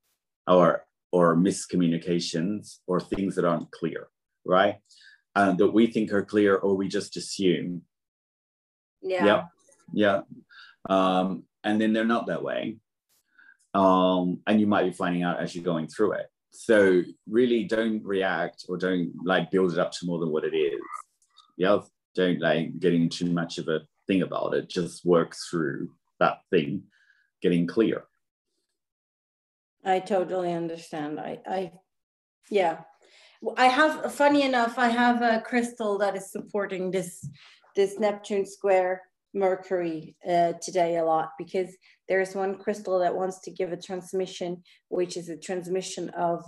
or 0.47 0.83
or 1.11 1.35
miscommunications 1.35 2.79
or 2.87 2.99
things 2.99 3.35
that 3.35 3.45
aren't 3.45 3.71
clear, 3.71 4.07
right? 4.45 4.75
Uh, 5.35 5.53
that 5.53 5.71
we 5.73 5.87
think 5.87 6.11
are 6.11 6.25
clear 6.25 6.55
or 6.57 6.75
we 6.75 6.87
just 6.87 7.15
assume. 7.17 7.81
Yeah. 9.01 9.25
Yeah. 9.25 9.43
Yeah. 9.93 10.21
Um, 10.89 11.43
and 11.63 11.79
then 11.79 11.93
they're 11.93 12.05
not 12.05 12.27
that 12.27 12.43
way. 12.43 12.77
um, 13.73 14.39
and 14.47 14.59
you 14.59 14.67
might 14.67 14.85
be 14.85 14.91
finding 14.91 15.23
out 15.23 15.39
as 15.39 15.53
you're 15.55 15.63
going 15.63 15.87
through 15.87 16.13
it. 16.13 16.27
So 16.59 17.03
really, 17.29 17.65
don't 17.65 18.03
react 18.03 18.65
or 18.67 18.77
don't 18.77 19.13
like 19.23 19.51
build 19.51 19.73
it 19.73 19.79
up 19.79 19.91
to 19.91 20.07
more 20.07 20.17
than 20.17 20.31
what 20.31 20.43
it 20.43 20.55
is. 20.55 20.81
Yeah, 21.55 21.81
don't 22.15 22.41
like 22.41 22.79
getting 22.79 23.09
too 23.09 23.27
much 23.27 23.59
of 23.59 23.67
a 23.67 23.81
thing 24.07 24.23
about 24.23 24.55
it. 24.55 24.67
Just 24.67 25.05
work 25.05 25.35
through 25.35 25.91
that 26.19 26.39
thing, 26.49 26.81
getting 27.43 27.67
clear. 27.67 28.05
I 29.85 29.99
totally 29.99 30.51
understand. 30.51 31.19
I, 31.19 31.39
I, 31.47 31.71
yeah, 32.49 32.79
I 33.55 33.67
have. 33.67 34.11
Funny 34.11 34.41
enough, 34.41 34.79
I 34.79 34.87
have 34.87 35.21
a 35.21 35.41
crystal 35.41 35.99
that 35.99 36.15
is 36.15 36.31
supporting 36.31 36.89
this, 36.89 37.23
this 37.75 37.99
Neptune 37.99 38.47
square 38.47 39.03
Mercury 39.37 40.15
uh, 40.27 40.53
today 40.61 40.97
a 40.97 41.05
lot 41.05 41.31
because 41.37 41.75
there's 42.09 42.35
one 42.35 42.57
crystal 42.57 42.99
that 42.99 43.15
wants 43.15 43.39
to 43.41 43.51
give 43.51 43.71
a 43.71 43.77
transmission, 43.77 44.63
which 44.89 45.15
is 45.15 45.29
a 45.29 45.37
transmission 45.37 46.09
of 46.09 46.43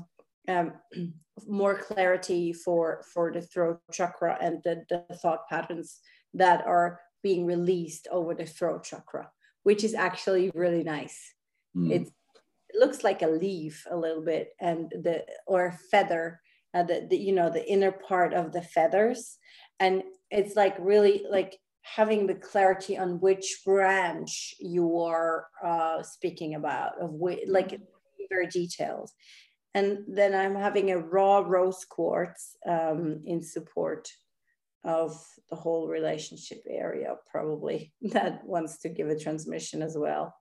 um, 0.47 0.73
more 1.47 1.75
clarity 1.75 2.51
for 2.51 3.03
for 3.13 3.31
the 3.31 3.41
throat 3.41 3.79
chakra 3.93 4.37
and 4.41 4.61
the, 4.63 4.83
the 4.89 5.15
thought 5.15 5.47
patterns 5.49 5.99
that 6.33 6.65
are 6.65 6.99
being 7.23 7.45
released 7.45 8.07
over 8.11 8.33
the 8.33 8.45
throat 8.45 8.83
chakra, 8.83 9.29
which 9.63 9.83
is 9.83 9.93
actually 9.93 10.51
really 10.53 10.83
nice. 10.83 11.33
Mm. 11.75 11.91
It, 11.91 12.09
looks 12.75 13.03
like 13.03 13.21
a 13.21 13.27
leaf 13.27 13.85
a 13.89 13.97
little 13.97 14.21
bit, 14.21 14.49
and 14.59 14.91
the 14.91 15.25
or 15.47 15.65
a 15.65 15.77
feather, 15.91 16.39
uh, 16.73 16.83
the, 16.83 17.07
the 17.09 17.17
you 17.17 17.33
know 17.33 17.49
the 17.49 17.67
inner 17.67 17.91
part 17.91 18.33
of 18.33 18.51
the 18.51 18.61
feathers, 18.61 19.37
and 19.79 20.03
it's 20.29 20.55
like 20.55 20.75
really 20.79 21.25
like 21.29 21.57
having 21.81 22.27
the 22.27 22.35
clarity 22.35 22.97
on 22.97 23.19
which 23.19 23.61
branch 23.65 24.53
you 24.59 24.99
are 24.99 25.47
uh, 25.63 26.03
speaking 26.03 26.55
about 26.55 27.01
of 27.01 27.11
which, 27.11 27.39
like 27.47 27.79
very 28.29 28.47
detailed. 28.47 29.09
And 29.75 29.99
then 30.07 30.33
i'm 30.33 30.55
having 30.55 30.91
a 30.91 30.97
raw 30.97 31.39
rose 31.39 31.85
quartz 31.85 32.55
um, 32.67 33.21
in 33.25 33.41
support 33.41 34.09
of 34.83 35.15
the 35.49 35.55
whole 35.55 35.87
relationship 35.87 36.63
area 36.69 37.15
probably 37.29 37.93
that 38.01 38.43
wants 38.45 38.79
to 38.79 38.89
give 38.89 39.09
a 39.09 39.19
transmission 39.19 39.81
as 39.81 39.95
well. 39.97 40.35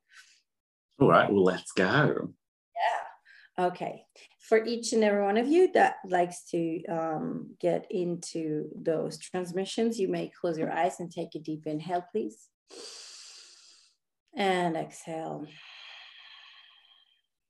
All 1.00 1.08
right 1.08 1.30
well 1.30 1.44
let's 1.44 1.72
go. 1.72 2.32
Yeah. 2.76 3.66
Okay 3.66 4.04
for 4.48 4.64
each 4.64 4.94
and 4.94 5.04
every 5.04 5.22
one 5.22 5.36
of 5.36 5.46
you 5.46 5.70
that 5.74 5.96
likes 6.06 6.42
to 6.50 6.82
um, 6.86 7.50
get 7.60 7.86
into 7.90 8.70
those 8.74 9.18
transmissions, 9.18 10.00
you 10.00 10.08
may 10.08 10.30
close 10.40 10.56
your 10.56 10.72
eyes 10.72 11.00
and 11.00 11.10
take 11.12 11.34
a 11.34 11.38
deep 11.38 11.66
inhale, 11.66 12.04
please. 12.10 12.48
And 14.34 14.74
exhale. 14.74 15.46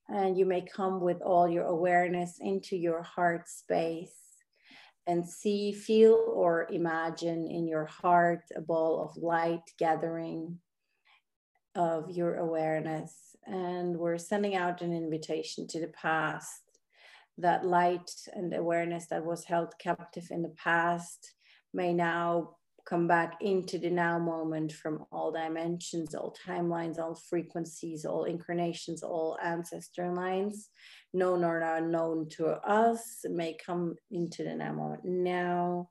And 0.09 0.37
you 0.37 0.45
may 0.45 0.61
come 0.61 0.99
with 0.99 1.21
all 1.21 1.47
your 1.47 1.65
awareness 1.65 2.37
into 2.41 2.75
your 2.75 3.01
heart 3.01 3.47
space 3.47 4.17
and 5.07 5.25
see, 5.25 5.71
feel, 5.71 6.33
or 6.33 6.67
imagine 6.69 7.47
in 7.47 7.65
your 7.65 7.85
heart 7.85 8.43
a 8.57 8.61
ball 8.61 9.01
of 9.01 9.23
light 9.23 9.63
gathering 9.77 10.59
of 11.75 12.09
your 12.09 12.35
awareness. 12.35 13.37
And 13.45 13.95
we're 13.95 14.17
sending 14.17 14.55
out 14.55 14.81
an 14.81 14.91
invitation 14.91 15.65
to 15.67 15.79
the 15.79 15.87
past 15.87 16.68
that 17.39 17.65
light 17.65 18.11
and 18.33 18.53
awareness 18.53 19.07
that 19.07 19.25
was 19.25 19.45
held 19.45 19.73
captive 19.79 20.27
in 20.31 20.41
the 20.41 20.55
past 20.57 21.33
may 21.73 21.93
now 21.93 22.55
come 22.85 23.07
back 23.07 23.37
into 23.41 23.77
the 23.77 23.89
now 23.89 24.17
moment 24.17 24.71
from 24.71 25.05
all 25.11 25.31
dimensions, 25.31 26.15
all 26.15 26.35
timelines, 26.47 26.97
all 26.97 27.13
frequencies, 27.13 28.03
all 28.03 28.23
incarnations, 28.23 29.03
all 29.03 29.37
ancestor 29.43 30.11
lines, 30.11 30.69
known 31.13 31.43
or 31.43 31.59
unknown 31.59 32.27
to 32.29 32.47
us, 32.47 33.19
may 33.25 33.55
come 33.63 33.95
into 34.09 34.43
the 34.43 34.55
now 34.55 34.73
moment 34.73 35.05
now. 35.05 35.89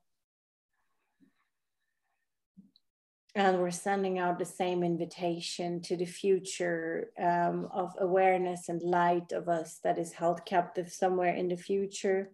And 3.35 3.59
we're 3.59 3.71
sending 3.71 4.17
out 4.17 4.39
the 4.39 4.45
same 4.45 4.83
invitation 4.83 5.81
to 5.81 5.95
the 5.95 6.05
future 6.05 7.11
um, 7.21 7.67
of 7.71 7.93
awareness 7.99 8.69
and 8.69 8.81
light 8.81 9.31
of 9.31 9.47
us 9.47 9.79
that 9.83 9.99
is 9.99 10.13
held 10.13 10.45
captive 10.45 10.91
somewhere 10.91 11.35
in 11.35 11.47
the 11.47 11.57
future. 11.57 12.31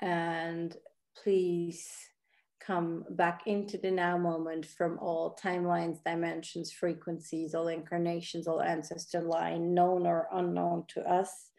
And 0.00 0.76
please 1.22 1.88
come 2.64 3.04
back 3.10 3.42
into 3.46 3.78
the 3.78 3.90
now 3.90 4.16
moment 4.18 4.66
from 4.66 4.98
all 5.00 5.36
timelines, 5.42 6.02
dimensions, 6.04 6.72
frequencies, 6.72 7.54
all 7.54 7.68
incarnations, 7.68 8.46
all 8.46 8.62
ancestor 8.62 9.22
line, 9.22 9.74
known 9.74 10.06
or 10.06 10.28
unknown 10.32 10.84
to 10.88 11.00
us. 11.08 11.50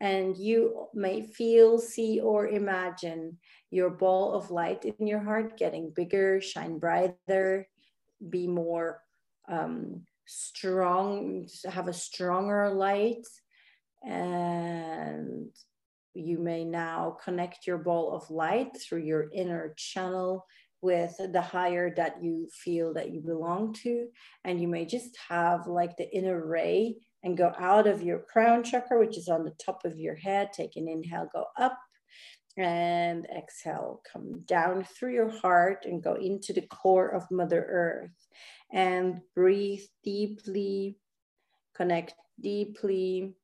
And 0.00 0.36
you 0.36 0.88
may 0.94 1.22
feel, 1.22 1.78
see, 1.78 2.20
or 2.20 2.48
imagine 2.48 3.38
your 3.72 3.88
ball 3.88 4.34
of 4.34 4.50
light 4.50 4.84
in 4.84 5.06
your 5.06 5.18
heart 5.18 5.56
getting 5.56 5.90
bigger, 5.96 6.42
shine 6.42 6.78
brighter, 6.78 7.66
be 8.28 8.46
more 8.46 9.00
um, 9.50 10.02
strong, 10.26 11.48
have 11.68 11.88
a 11.88 11.92
stronger 11.92 12.68
light. 12.68 13.26
And 14.04 15.50
you 16.12 16.38
may 16.38 16.64
now 16.64 17.16
connect 17.24 17.66
your 17.66 17.78
ball 17.78 18.14
of 18.14 18.30
light 18.30 18.76
through 18.76 19.04
your 19.04 19.30
inner 19.32 19.72
channel 19.78 20.44
with 20.82 21.16
the 21.32 21.40
higher 21.40 21.94
that 21.94 22.22
you 22.22 22.48
feel 22.52 22.92
that 22.92 23.10
you 23.10 23.20
belong 23.20 23.72
to. 23.84 24.08
And 24.44 24.60
you 24.60 24.68
may 24.68 24.84
just 24.84 25.16
have 25.30 25.66
like 25.66 25.96
the 25.96 26.14
inner 26.14 26.44
ray 26.44 26.96
and 27.22 27.38
go 27.38 27.52
out 27.58 27.86
of 27.86 28.02
your 28.02 28.18
crown 28.18 28.64
chakra, 28.64 28.98
which 28.98 29.16
is 29.16 29.28
on 29.28 29.44
the 29.44 29.54
top 29.64 29.86
of 29.86 29.98
your 29.98 30.16
head. 30.16 30.52
Take 30.52 30.76
an 30.76 30.88
inhale, 30.88 31.30
go 31.32 31.46
up 31.58 31.78
and 32.56 33.26
exhale, 33.26 34.02
come 34.10 34.40
down 34.40 34.84
through 34.84 35.14
your 35.14 35.30
heart 35.30 35.86
and 35.86 36.02
go 36.02 36.14
into 36.14 36.52
the 36.52 36.62
core 36.62 37.08
of 37.08 37.30
Mother 37.30 37.64
Earth. 37.68 38.28
And 38.72 39.20
breathe 39.34 39.84
deeply, 40.02 40.96
connect 41.74 42.14
deeply 42.40 43.34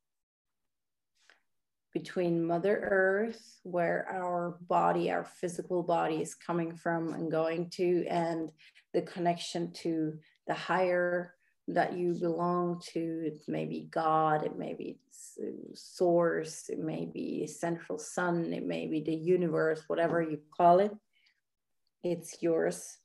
between 1.92 2.44
Mother 2.44 2.78
Earth, 2.78 3.60
where 3.62 4.06
our 4.10 4.58
body, 4.68 5.10
our 5.10 5.24
physical 5.24 5.82
body 5.82 6.16
is 6.22 6.34
coming 6.34 6.74
from 6.76 7.14
and 7.14 7.30
going 7.30 7.70
to, 7.70 8.06
and 8.08 8.50
the 8.92 9.02
connection 9.02 9.72
to 9.72 10.18
the 10.46 10.54
higher 10.54 11.34
that 11.68 11.96
you 11.96 12.14
belong 12.14 12.80
to. 12.92 13.22
It 13.26 13.42
may 13.46 13.66
be 13.66 13.88
God, 13.90 14.44
it 14.44 14.58
may 14.58 14.74
be 14.74 14.98
source, 15.74 16.68
it 16.68 16.78
may 16.78 17.04
be 17.04 17.46
central 17.46 17.98
sun, 17.98 18.52
it 18.52 18.64
may 18.64 18.86
be 18.86 19.02
the 19.02 19.14
universe, 19.14 19.84
whatever 19.86 20.22
you 20.22 20.40
call 20.56 20.80
it. 20.80 20.92
It's 22.02 22.42
yours. 22.42 22.96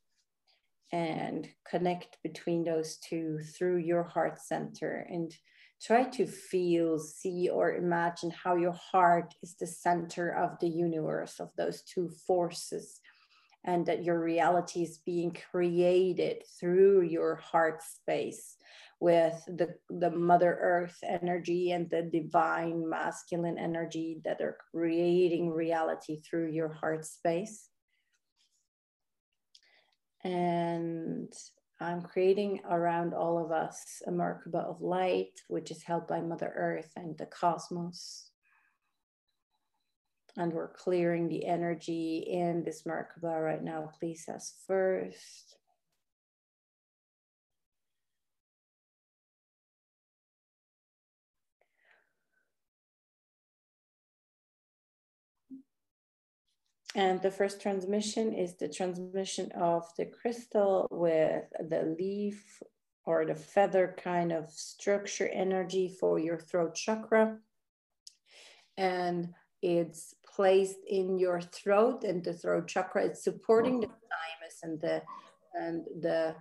And 0.91 1.49
connect 1.69 2.17
between 2.23 2.63
those 2.63 2.97
two 2.97 3.39
through 3.39 3.77
your 3.77 4.03
heart 4.03 4.39
center 4.39 5.07
and 5.09 5.35
try 5.81 6.03
to 6.03 6.25
feel, 6.27 6.99
see, 6.99 7.49
or 7.49 7.73
imagine 7.73 8.31
how 8.31 8.55
your 8.55 8.77
heart 8.91 9.33
is 9.41 9.55
the 9.55 9.67
center 9.67 10.29
of 10.29 10.57
the 10.59 10.69
universe, 10.69 11.39
of 11.39 11.49
those 11.57 11.81
two 11.81 12.09
forces 12.25 13.01
and 13.65 13.85
that 13.85 14.03
your 14.03 14.19
reality 14.19 14.83
is 14.83 14.99
being 14.99 15.35
created 15.51 16.43
through 16.59 17.01
your 17.01 17.35
heart 17.35 17.81
space 17.81 18.57
with 18.99 19.43
the, 19.47 19.75
the 19.89 20.11
mother 20.11 20.57
earth 20.61 20.97
energy 21.03 21.71
and 21.71 21.89
the 21.89 22.01
divine 22.01 22.87
masculine 22.89 23.57
energy 23.57 24.21
that 24.23 24.41
are 24.41 24.57
creating 24.71 25.51
reality 25.51 26.21
through 26.21 26.51
your 26.51 26.69
heart 26.69 27.05
space. 27.05 27.69
And 30.23 31.33
i'm 31.83 32.01
creating 32.01 32.61
around 32.69 33.13
all 33.13 33.43
of 33.43 33.51
us 33.51 34.01
a 34.07 34.11
merkaba 34.11 34.63
of 34.63 34.79
light 34.79 35.33
which 35.47 35.69
is 35.69 35.83
held 35.83 36.07
by 36.07 36.21
mother 36.21 36.53
earth 36.55 36.91
and 36.95 37.17
the 37.17 37.25
cosmos 37.25 38.29
and 40.37 40.51
we're 40.51 40.73
clearing 40.73 41.27
the 41.27 41.45
energy 41.45 42.17
in 42.27 42.63
this 42.63 42.83
Merkaba 42.83 43.43
right 43.43 43.63
now. 43.63 43.91
Please 43.99 44.27
us 44.27 44.53
first. 44.67 45.57
And 56.95 57.21
the 57.21 57.31
first 57.31 57.59
transmission 57.59 58.33
is 58.33 58.55
the 58.55 58.67
transmission 58.69 59.51
of 59.53 59.83
the 59.97 60.05
crystal 60.05 60.87
with 60.91 61.45
the 61.59 61.95
leaf 61.97 62.61
or 63.05 63.25
the 63.25 63.35
feather 63.35 63.95
kind 64.01 64.31
of 64.31 64.51
structure 64.51 65.27
energy 65.27 65.95
for 65.99 66.19
your 66.19 66.37
throat 66.37 66.75
chakra. 66.75 67.39
And 68.77 69.33
it's 69.61 70.13
placed 70.35 70.77
in 70.87 71.17
your 71.17 71.41
throat 71.41 72.03
and 72.03 72.23
the 72.23 72.33
throat 72.33 72.67
chakra. 72.67 73.05
It's 73.05 73.23
supporting 73.23 73.79
the 73.79 73.87
thymus 73.87 74.57
and 74.63 74.81
the 74.81 75.01
and 75.53 75.85
the 76.01 76.35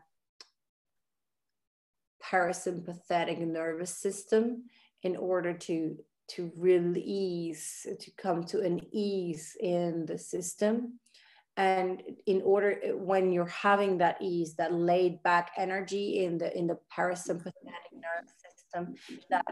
parasympathetic 2.25 3.39
nervous 3.47 3.97
system 3.97 4.65
in 5.03 5.17
order 5.17 5.53
to 5.53 5.97
to 6.29 6.51
release 6.57 7.87
to 8.01 8.11
come 8.13 8.45
to 8.45 8.61
an 8.61 8.81
ease 8.93 9.57
in 9.61 10.07
the 10.07 10.17
system. 10.17 10.99
And 11.59 12.03
in 12.27 12.41
order 12.43 12.81
when 12.95 13.31
you're 13.31 13.45
having 13.45 13.99
that 13.99 14.17
ease 14.23 14.55
that 14.55 14.73
laid 14.73 15.23
back 15.23 15.51
energy 15.59 16.25
in 16.25 16.39
the 16.39 16.57
in 16.57 16.67
the 16.67 16.75
mm-hmm. 16.75 17.03
parasympathetic 17.03 17.93
nervous 17.93 18.42
system 18.73 18.95
that 19.31 19.45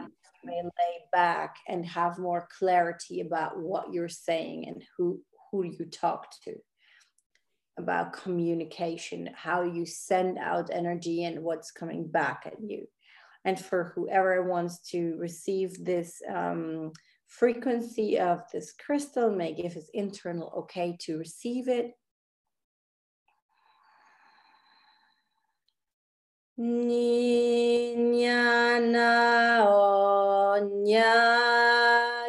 may 0.43 0.61
lay 0.63 0.97
back 1.11 1.55
and 1.67 1.85
have 1.85 2.17
more 2.17 2.47
clarity 2.57 3.21
about 3.21 3.59
what 3.59 3.93
you're 3.93 4.09
saying 4.09 4.67
and 4.67 4.83
who 4.97 5.21
who 5.51 5.63
you 5.63 5.85
talk 5.85 6.27
to 6.43 6.55
about 7.77 8.13
communication 8.13 9.29
how 9.33 9.63
you 9.63 9.85
send 9.85 10.37
out 10.37 10.69
energy 10.71 11.23
and 11.23 11.41
what's 11.41 11.71
coming 11.71 12.07
back 12.07 12.43
at 12.45 12.61
you 12.61 12.85
and 13.45 13.59
for 13.59 13.91
whoever 13.95 14.43
wants 14.43 14.79
to 14.89 15.15
receive 15.17 15.83
this 15.83 16.21
um, 16.29 16.91
frequency 17.31 18.19
of 18.19 18.41
this 18.51 18.73
crystal 18.73 19.31
may 19.31 19.53
give 19.53 19.73
his 19.73 19.89
internal 19.93 20.53
okay 20.57 20.97
to 20.99 21.17
receive 21.17 21.67
it. 21.67 21.93
Ninyana 26.61 28.45
onya 29.65 31.17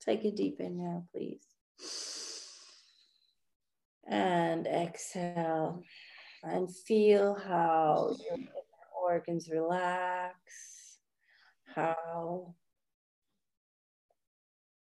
Take 0.00 0.24
a 0.24 0.30
deep 0.32 0.60
inhale, 0.60 1.06
please. 1.12 1.51
And 4.12 4.66
exhale. 4.66 5.82
And 6.42 6.68
feel 6.70 7.34
how 7.34 8.14
your 8.18 8.38
organs 9.02 9.48
relax, 9.50 10.98
how 11.74 12.54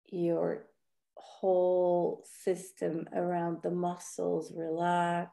your 0.05 0.67
whole 1.15 2.23
system 2.43 3.07
around 3.13 3.63
the 3.63 3.71
muscles 3.71 4.53
relax, 4.55 5.31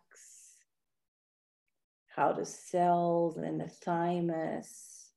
how 2.06 2.32
the 2.32 2.46
cells 2.46 3.36
and 3.36 3.60
the 3.60 3.68
thymus 3.68 5.10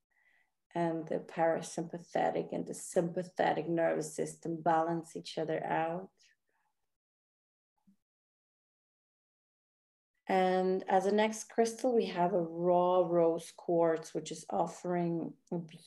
and 0.73 1.07
the 1.07 1.19
parasympathetic 1.19 2.51
and 2.51 2.67
the 2.67 2.73
sympathetic 2.73 3.69
nervous 3.69 4.13
system 4.13 4.61
balance 4.61 5.15
each 5.15 5.37
other 5.37 5.63
out. 5.65 6.09
And 10.27 10.83
as 10.89 11.05
a 11.05 11.11
next 11.11 11.49
crystal, 11.49 11.95
we 11.95 12.05
have 12.05 12.33
a 12.33 12.41
raw 12.41 13.05
rose 13.07 13.53
quartz, 13.55 14.13
which 14.15 14.31
is 14.31 14.45
offering 14.49 15.33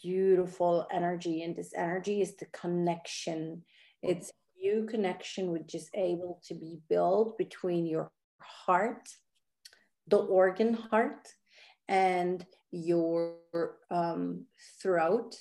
beautiful 0.02 0.86
energy. 0.92 1.42
And 1.42 1.56
this 1.56 1.72
energy 1.74 2.22
is 2.22 2.36
the 2.36 2.46
connection. 2.46 3.64
It's 4.02 4.30
a 4.30 4.62
new 4.64 4.86
connection, 4.86 5.50
which 5.50 5.74
is 5.74 5.90
able 5.94 6.40
to 6.46 6.54
be 6.54 6.78
built 6.88 7.36
between 7.36 7.86
your 7.86 8.12
heart, 8.40 9.08
the 10.06 10.18
organ 10.18 10.74
heart, 10.74 11.26
and 11.88 12.46
your 12.70 13.34
um, 13.90 14.44
throat. 14.80 15.36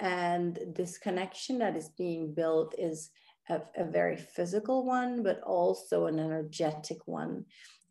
And 0.00 0.58
this 0.74 0.98
connection 0.98 1.58
that 1.60 1.76
is 1.76 1.90
being 1.90 2.34
built 2.34 2.74
is 2.76 3.10
a, 3.48 3.60
a 3.76 3.84
very 3.84 4.16
physical 4.16 4.84
one, 4.84 5.22
but 5.22 5.40
also 5.42 6.06
an 6.06 6.18
energetic 6.18 7.06
one. 7.06 7.44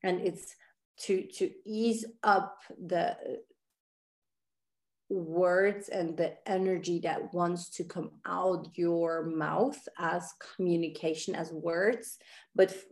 And 0.04 0.22
it's 0.22 0.56
to, 1.02 1.26
to 1.38 1.50
ease 1.66 2.06
up 2.24 2.60
the 2.86 3.18
words 5.10 5.90
and 5.90 6.18
the 6.18 6.34
energy 6.48 7.00
that 7.00 7.34
wants 7.34 7.70
to 7.70 7.84
come 7.84 8.12
out 8.26 8.68
your 8.76 9.24
mouth 9.26 9.78
as 10.00 10.34
communication 10.56 11.36
as 11.36 11.52
words 11.52 12.18
but 12.56 12.72
f- 12.72 12.86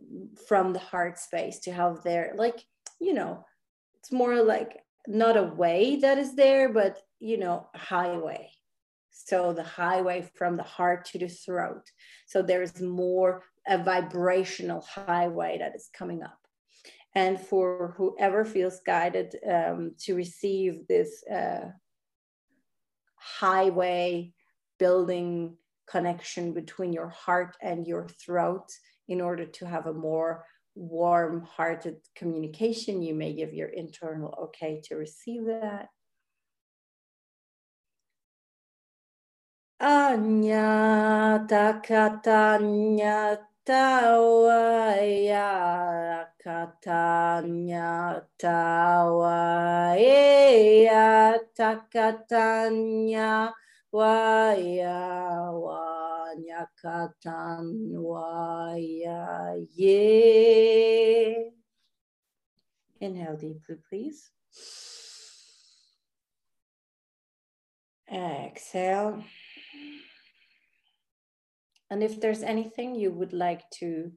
from 0.46 0.72
the 0.72 0.78
heart 0.78 1.18
space 1.18 1.58
to 1.58 1.72
have 1.72 2.00
there 2.04 2.32
like 2.36 2.64
you 3.00 3.12
know 3.12 3.44
it's 3.98 4.12
more 4.12 4.42
like 4.42 4.82
not 5.06 5.36
a 5.36 5.42
way 5.42 5.96
that 5.96 6.18
is 6.18 6.34
there, 6.34 6.68
but 6.68 6.98
you 7.20 7.38
know, 7.38 7.68
highway. 7.74 8.50
So 9.10 9.52
the 9.52 9.62
highway 9.62 10.28
from 10.34 10.56
the 10.56 10.62
heart 10.62 11.04
to 11.06 11.18
the 11.18 11.28
throat. 11.28 11.84
So 12.26 12.42
there's 12.42 12.80
more 12.80 13.44
a 13.68 13.78
vibrational 13.78 14.80
highway 14.80 15.58
that 15.58 15.76
is 15.76 15.88
coming 15.96 16.22
up. 16.22 16.41
And 17.14 17.38
for 17.38 17.94
whoever 17.98 18.44
feels 18.44 18.80
guided 18.80 19.36
um, 19.46 19.92
to 20.00 20.14
receive 20.14 20.86
this 20.88 21.22
uh, 21.28 21.70
highway 23.16 24.32
building 24.78 25.56
connection 25.86 26.52
between 26.52 26.92
your 26.92 27.08
heart 27.08 27.56
and 27.60 27.86
your 27.86 28.08
throat 28.08 28.72
in 29.08 29.20
order 29.20 29.44
to 29.44 29.66
have 29.66 29.86
a 29.86 29.92
more 29.92 30.44
warm 30.74 31.42
hearted 31.42 31.96
communication, 32.14 33.02
you 33.02 33.14
may 33.14 33.34
give 33.34 33.52
your 33.52 33.68
internal 33.68 34.34
okay 34.44 34.80
to 34.84 34.96
receive 34.96 35.44
that. 35.44 35.88
Anya 39.80 41.44
takatanya 41.50 43.38
tawaya 43.66 45.46
katanya 46.42 48.18
tawaya 48.34 48.98
takatanya 51.54 53.30
waya 53.94 54.98
waya 55.54 56.02
nyakatan 56.36 57.92
waya 57.92 59.54
ye. 59.76 61.52
Inhale 63.00 63.36
deeply, 63.36 63.76
please. 63.88 64.30
Exhale. 68.08 69.24
And 71.90 72.02
if 72.02 72.20
there's 72.20 72.42
anything 72.42 72.94
you 72.94 73.10
would 73.10 73.32
like 73.32 73.68
to 73.80 74.12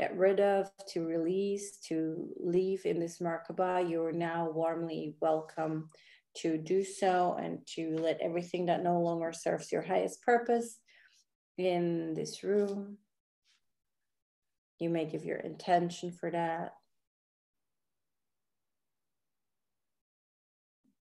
get 0.00 0.16
rid 0.16 0.40
of, 0.40 0.70
to 0.88 1.04
release, 1.04 1.76
to 1.76 2.26
leave 2.38 2.86
in 2.86 2.98
this 2.98 3.18
Merkaba, 3.18 3.86
you're 3.88 4.12
now 4.12 4.48
warmly 4.50 5.14
welcome 5.20 5.90
to 6.38 6.56
do 6.56 6.82
so 6.82 7.36
and 7.38 7.58
to 7.66 7.98
let 7.98 8.18
everything 8.22 8.64
that 8.64 8.82
no 8.82 8.98
longer 8.98 9.30
serves 9.30 9.70
your 9.70 9.82
highest 9.82 10.22
purpose 10.22 10.78
in 11.58 12.14
this 12.14 12.42
room. 12.42 12.96
You 14.78 14.88
may 14.88 15.04
give 15.04 15.26
your 15.26 15.36
intention 15.36 16.12
for 16.12 16.30
that. 16.30 16.72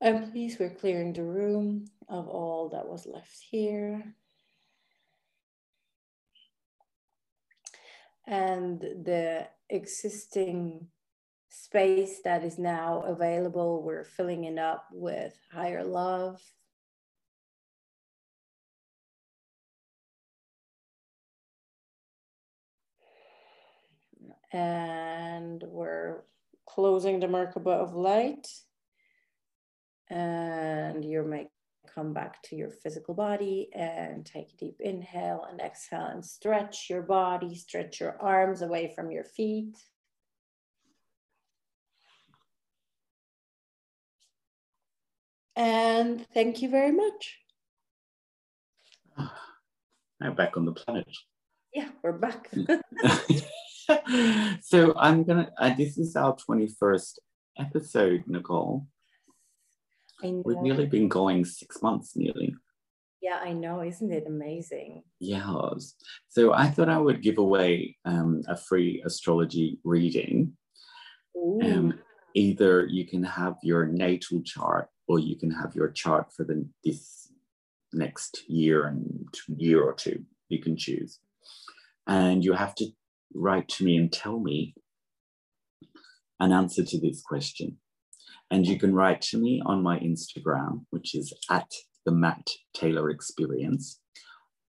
And 0.01 0.31
please, 0.31 0.57
we're 0.59 0.69
clearing 0.69 1.13
the 1.13 1.23
room 1.23 1.85
of 2.09 2.27
all 2.27 2.69
that 2.69 2.87
was 2.87 3.07
left 3.07 3.37
here. 3.49 4.03
And 8.25 8.79
the 8.79 9.47
existing 9.69 10.87
space 11.49 12.21
that 12.23 12.43
is 12.43 12.57
now 12.57 13.01
available, 13.01 13.83
we're 13.83 14.05
filling 14.05 14.45
it 14.45 14.57
up 14.57 14.87
with 14.91 15.37
higher 15.51 15.83
love, 15.83 16.41
and 24.51 25.63
we're 25.67 26.21
closing 26.65 27.19
the 27.19 27.27
Merkaba 27.27 27.71
of 27.71 27.93
light. 27.93 28.47
And 30.09 31.03
you 31.03 31.23
may 31.23 31.47
come 31.93 32.13
back 32.13 32.41
to 32.43 32.55
your 32.55 32.69
physical 32.69 33.13
body 33.13 33.69
and 33.73 34.25
take 34.25 34.53
a 34.53 34.57
deep 34.57 34.77
inhale 34.79 35.45
and 35.49 35.61
exhale 35.61 36.05
and 36.05 36.25
stretch 36.25 36.89
your 36.89 37.01
body, 37.01 37.55
stretch 37.55 37.99
your 37.99 38.17
arms 38.21 38.61
away 38.61 38.91
from 38.95 39.11
your 39.11 39.23
feet. 39.23 39.77
And 45.55 46.25
thank 46.33 46.61
you 46.61 46.69
very 46.69 46.91
much. 46.91 47.39
Now 50.19 50.31
back 50.31 50.55
on 50.55 50.63
the 50.63 50.71
planet. 50.71 51.05
Yeah, 51.73 51.89
we're 52.01 52.13
back. 52.13 52.49
so 54.61 54.93
I'm 54.95 55.23
gonna. 55.23 55.51
Uh, 55.59 55.73
this 55.75 55.97
is 55.97 56.15
our 56.15 56.35
twenty 56.35 56.67
first 56.67 57.19
episode, 57.57 58.23
Nicole. 58.27 58.87
We've 60.23 60.61
nearly 60.61 60.85
been 60.85 61.09
going 61.09 61.45
six 61.45 61.81
months 61.81 62.15
nearly. 62.15 62.55
Yeah, 63.21 63.39
I 63.41 63.53
know. 63.53 63.81
Isn't 63.81 64.11
it 64.11 64.25
amazing? 64.27 65.03
Yes. 65.19 65.95
So 66.27 66.53
I 66.53 66.67
thought 66.67 66.89
I 66.89 66.97
would 66.97 67.21
give 67.21 67.37
away 67.37 67.97
um, 68.05 68.41
a 68.47 68.57
free 68.57 69.01
astrology 69.05 69.79
reading. 69.83 70.57
Um, 71.35 71.99
either 72.33 72.85
you 72.85 73.07
can 73.07 73.23
have 73.23 73.55
your 73.63 73.85
natal 73.85 74.41
chart 74.43 74.89
or 75.07 75.19
you 75.19 75.37
can 75.37 75.51
have 75.51 75.75
your 75.75 75.89
chart 75.89 76.33
for 76.35 76.43
the 76.43 76.67
this 76.83 77.29
next 77.93 78.43
year 78.49 78.87
and 78.87 79.27
year 79.47 79.81
or 79.81 79.93
two. 79.93 80.25
You 80.49 80.59
can 80.59 80.75
choose. 80.75 81.19
And 82.07 82.43
you 82.43 82.53
have 82.53 82.75
to 82.75 82.87
write 83.33 83.69
to 83.69 83.85
me 83.85 83.97
and 83.97 84.11
tell 84.11 84.39
me 84.39 84.75
an 86.39 86.51
answer 86.51 86.83
to 86.83 86.99
this 86.99 87.21
question. 87.21 87.77
And 88.53 88.67
you 88.67 88.77
can 88.77 88.93
write 88.93 89.19
to 89.21 89.39
me 89.39 89.63
on 89.65 89.81
my 89.81 89.97
Instagram, 89.97 90.85
which 90.91 91.15
is 91.15 91.33
at 91.49 91.71
the 92.05 92.11
Matt 92.11 92.47
Taylor 92.75 93.09
Experience, 93.09 93.99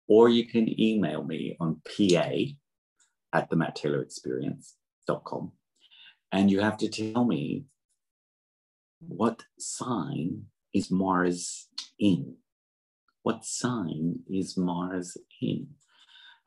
or 0.08 0.30
you 0.30 0.48
can 0.48 0.80
email 0.80 1.26
me 1.26 1.58
on 1.60 1.82
pa 1.86 2.34
at 3.34 3.50
the 3.50 3.58
Matt 3.58 3.76
Taylor 3.76 4.02
Experience.com. 4.02 5.52
And 6.32 6.50
you 6.50 6.62
have 6.62 6.78
to 6.78 6.88
tell 6.88 7.26
me 7.26 7.66
what 9.06 9.44
sign 9.60 10.46
is 10.74 10.90
Mars 10.90 11.68
in? 12.00 12.38
What 13.24 13.44
sign 13.44 14.20
is 14.30 14.56
Mars 14.56 15.18
in? 15.42 15.68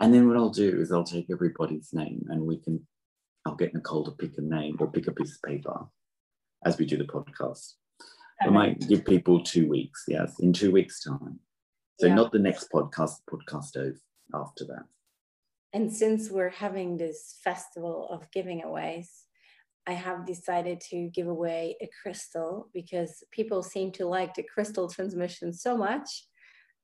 And 0.00 0.14
then 0.14 0.26
what 0.26 0.38
I'll 0.38 0.48
do 0.48 0.80
is 0.80 0.90
I'll 0.90 1.04
take 1.04 1.26
everybody's 1.30 1.90
name 1.92 2.24
and 2.30 2.46
we 2.46 2.56
can, 2.62 2.86
I'll 3.44 3.56
get 3.56 3.74
Nicole 3.74 4.06
to 4.06 4.12
pick 4.12 4.38
a 4.38 4.40
name 4.40 4.78
or 4.80 4.90
pick 4.90 5.06
a 5.06 5.12
piece 5.12 5.36
of 5.36 5.42
paper 5.42 5.86
as 6.64 6.78
we 6.78 6.86
do 6.86 6.96
the 6.96 7.04
podcast. 7.04 7.74
I 8.42 8.48
might 8.48 8.86
give 8.88 9.04
people 9.04 9.42
two 9.42 9.68
weeks, 9.68 10.04
yes, 10.08 10.34
in 10.40 10.52
two 10.52 10.70
weeks' 10.70 11.02
time. 11.02 11.40
So 11.98 12.06
yeah. 12.06 12.14
not 12.14 12.32
the 12.32 12.38
next 12.38 12.70
podcast, 12.70 13.12
the 13.26 13.38
podcast 13.38 13.96
after 14.34 14.64
that. 14.66 14.84
And 15.72 15.92
since 15.92 16.30
we're 16.30 16.50
having 16.50 16.96
this 16.96 17.38
festival 17.42 18.08
of 18.10 18.30
giving 18.30 18.62
aways, 18.62 19.10
I 19.86 19.92
have 19.92 20.26
decided 20.26 20.80
to 20.90 21.08
give 21.14 21.28
away 21.28 21.76
a 21.80 21.88
crystal 22.02 22.68
because 22.74 23.22
people 23.30 23.62
seem 23.62 23.92
to 23.92 24.06
like 24.06 24.34
the 24.34 24.42
crystal 24.42 24.88
transmission 24.88 25.52
so 25.52 25.76
much 25.76 26.26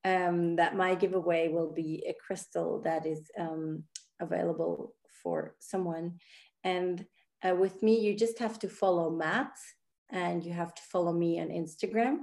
um, 0.05 0.55
that 0.55 0.75
my 0.75 0.95
giveaway 0.95 1.49
will 1.49 1.71
be 1.71 2.03
a 2.07 2.15
crystal 2.25 2.81
that 2.83 3.05
is 3.05 3.29
um, 3.37 3.83
available 4.21 4.95
for 5.21 5.55
someone. 5.59 6.19
And 6.63 7.05
uh, 7.43 7.55
with 7.55 7.81
me, 7.83 7.99
you 7.99 8.15
just 8.15 8.39
have 8.39 8.59
to 8.59 8.69
follow 8.69 9.09
Matt 9.09 9.51
and 10.09 10.43
you 10.43 10.53
have 10.53 10.73
to 10.73 10.81
follow 10.91 11.13
me 11.13 11.39
on 11.39 11.47
Instagram. 11.49 12.19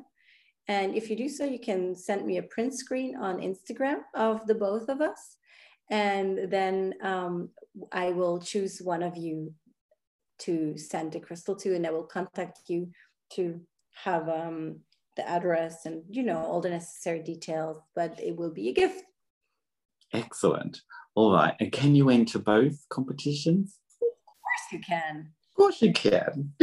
And 0.69 0.95
if 0.95 1.11
you 1.11 1.17
do 1.17 1.29
so, 1.29 1.45
you 1.45 1.59
can 1.59 1.95
send 1.97 2.27
me 2.27 2.39
a 2.39 2.43
print 2.43 2.75
screen 2.75 3.17
on 3.17 3.39
Instagram 3.39 4.01
of 4.15 4.47
the 4.47 4.55
both 4.55 4.89
of 4.89 5.01
us. 5.01 5.37
And 5.91 6.51
then 6.51 6.95
um, 7.03 7.51
I 7.91 8.11
will 8.11 8.41
choose 8.41 8.81
one 8.81 9.03
of 9.03 9.17
you 9.17 9.53
to 10.41 10.79
send 10.79 11.15
a 11.17 11.21
crystal 11.21 11.57
to, 11.57 11.75
and 11.75 11.87
I 11.87 11.91
will 11.91 12.05
contact 12.05 12.61
you 12.69 12.91
to 13.35 13.61
have 14.05 14.29
um, 14.29 14.81
the 15.17 15.29
address 15.29 15.87
and 15.87 16.03
you 16.09 16.23
know 16.23 16.39
all 16.39 16.61
the 16.61 16.71
necessary 16.71 17.23
details 17.23 17.79
but 17.95 18.19
it 18.21 18.37
will 18.37 18.51
be 18.51 18.69
a 18.69 18.73
gift 18.73 19.05
excellent 20.13 20.81
all 21.15 21.33
right 21.33 21.55
and 21.61 21.73
can 21.73 21.95
you 21.95 22.09
enter 22.11 22.39
both 22.39 22.89
competitions 22.89 23.79
you 24.73 24.81
can. 24.81 25.29
Of 25.51 25.57
course 25.57 25.83
you 25.83 25.93
can. 25.93 26.53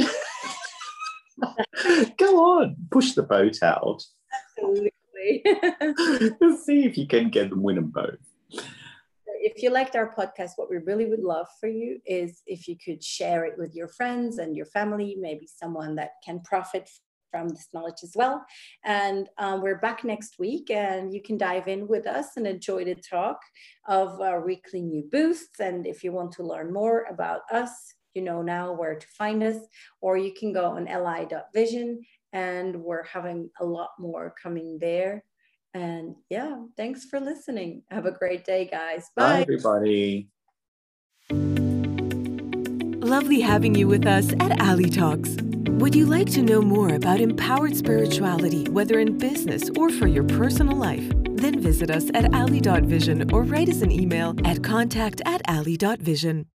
Go 2.17 2.59
on 2.59 2.75
push 2.91 3.13
the 3.13 3.23
boat 3.23 3.61
out. 3.61 4.03
Absolutely. 4.57 4.91
See 6.63 6.85
if 6.85 6.97
you 6.97 7.07
can 7.07 7.29
get 7.29 7.49
them 7.49 7.63
win 7.63 7.75
them 7.75 7.91
both. 7.93 8.17
If 9.39 9.61
you 9.61 9.69
liked 9.69 9.95
our 9.95 10.13
podcast, 10.13 10.51
what 10.55 10.69
we 10.69 10.77
really 10.77 11.05
would 11.05 11.23
love 11.23 11.47
for 11.59 11.69
you 11.69 11.99
is 12.05 12.41
if 12.47 12.67
you 12.67 12.75
could 12.83 13.03
share 13.03 13.45
it 13.45 13.57
with 13.57 13.75
your 13.75 13.87
friends 13.87 14.39
and 14.39 14.55
your 14.55 14.65
family, 14.65 15.15
maybe 15.19 15.47
someone 15.47 15.95
that 15.95 16.11
can 16.25 16.41
profit 16.41 16.89
from 17.31 17.49
this 17.49 17.67
knowledge 17.73 18.03
as 18.03 18.13
well. 18.15 18.45
And 18.83 19.29
um, 19.37 19.61
we're 19.61 19.79
back 19.79 20.03
next 20.03 20.39
week, 20.39 20.69
and 20.69 21.13
you 21.13 21.21
can 21.21 21.37
dive 21.37 21.67
in 21.67 21.87
with 21.87 22.07
us 22.07 22.37
and 22.37 22.47
enjoy 22.47 22.85
the 22.85 22.95
talk 22.95 23.39
of 23.87 24.19
our 24.21 24.45
weekly 24.45 24.81
new 24.81 25.03
boosts. 25.11 25.59
And 25.59 25.85
if 25.85 26.03
you 26.03 26.11
want 26.11 26.31
to 26.33 26.43
learn 26.43 26.73
more 26.73 27.05
about 27.09 27.41
us, 27.51 27.93
you 28.13 28.23
know 28.23 28.41
now 28.41 28.73
where 28.73 28.95
to 28.95 29.07
find 29.07 29.43
us, 29.43 29.57
or 30.01 30.17
you 30.17 30.33
can 30.33 30.51
go 30.51 30.65
on 30.65 30.87
ali.vision, 30.87 32.01
and 32.33 32.75
we're 32.75 33.03
having 33.05 33.49
a 33.59 33.65
lot 33.65 33.91
more 33.99 34.33
coming 34.41 34.79
there. 34.81 35.23
And 35.73 36.15
yeah, 36.29 36.55
thanks 36.75 37.05
for 37.05 37.19
listening. 37.19 37.83
Have 37.91 38.07
a 38.07 38.11
great 38.11 38.43
day, 38.45 38.65
guys. 38.65 39.11
Bye, 39.15 39.33
Bye 39.33 39.41
everybody. 39.41 40.29
Lovely 43.07 43.39
having 43.39 43.75
you 43.75 43.87
with 43.87 44.05
us 44.05 44.33
at 44.39 44.59
Ali 44.59 44.89
Talks. 44.89 45.37
Would 45.77 45.93
you 45.93 46.07
like 46.07 46.25
to 46.31 46.41
know 46.41 46.59
more 46.59 46.95
about 46.95 47.21
empowered 47.21 47.75
spirituality, 47.75 48.63
whether 48.63 48.99
in 48.99 49.19
business 49.19 49.69
or 49.77 49.91
for 49.91 50.07
your 50.07 50.23
personal 50.23 50.75
life? 50.75 51.07
Then 51.35 51.59
visit 51.59 51.91
us 51.91 52.09
at 52.15 52.33
ali.vision 52.33 53.31
or 53.31 53.43
write 53.43 53.69
us 53.69 53.83
an 53.83 53.91
email 53.91 54.33
at 54.43 54.63
contact 54.63 55.21
at 55.27 55.43
ali.vision. 55.47 56.47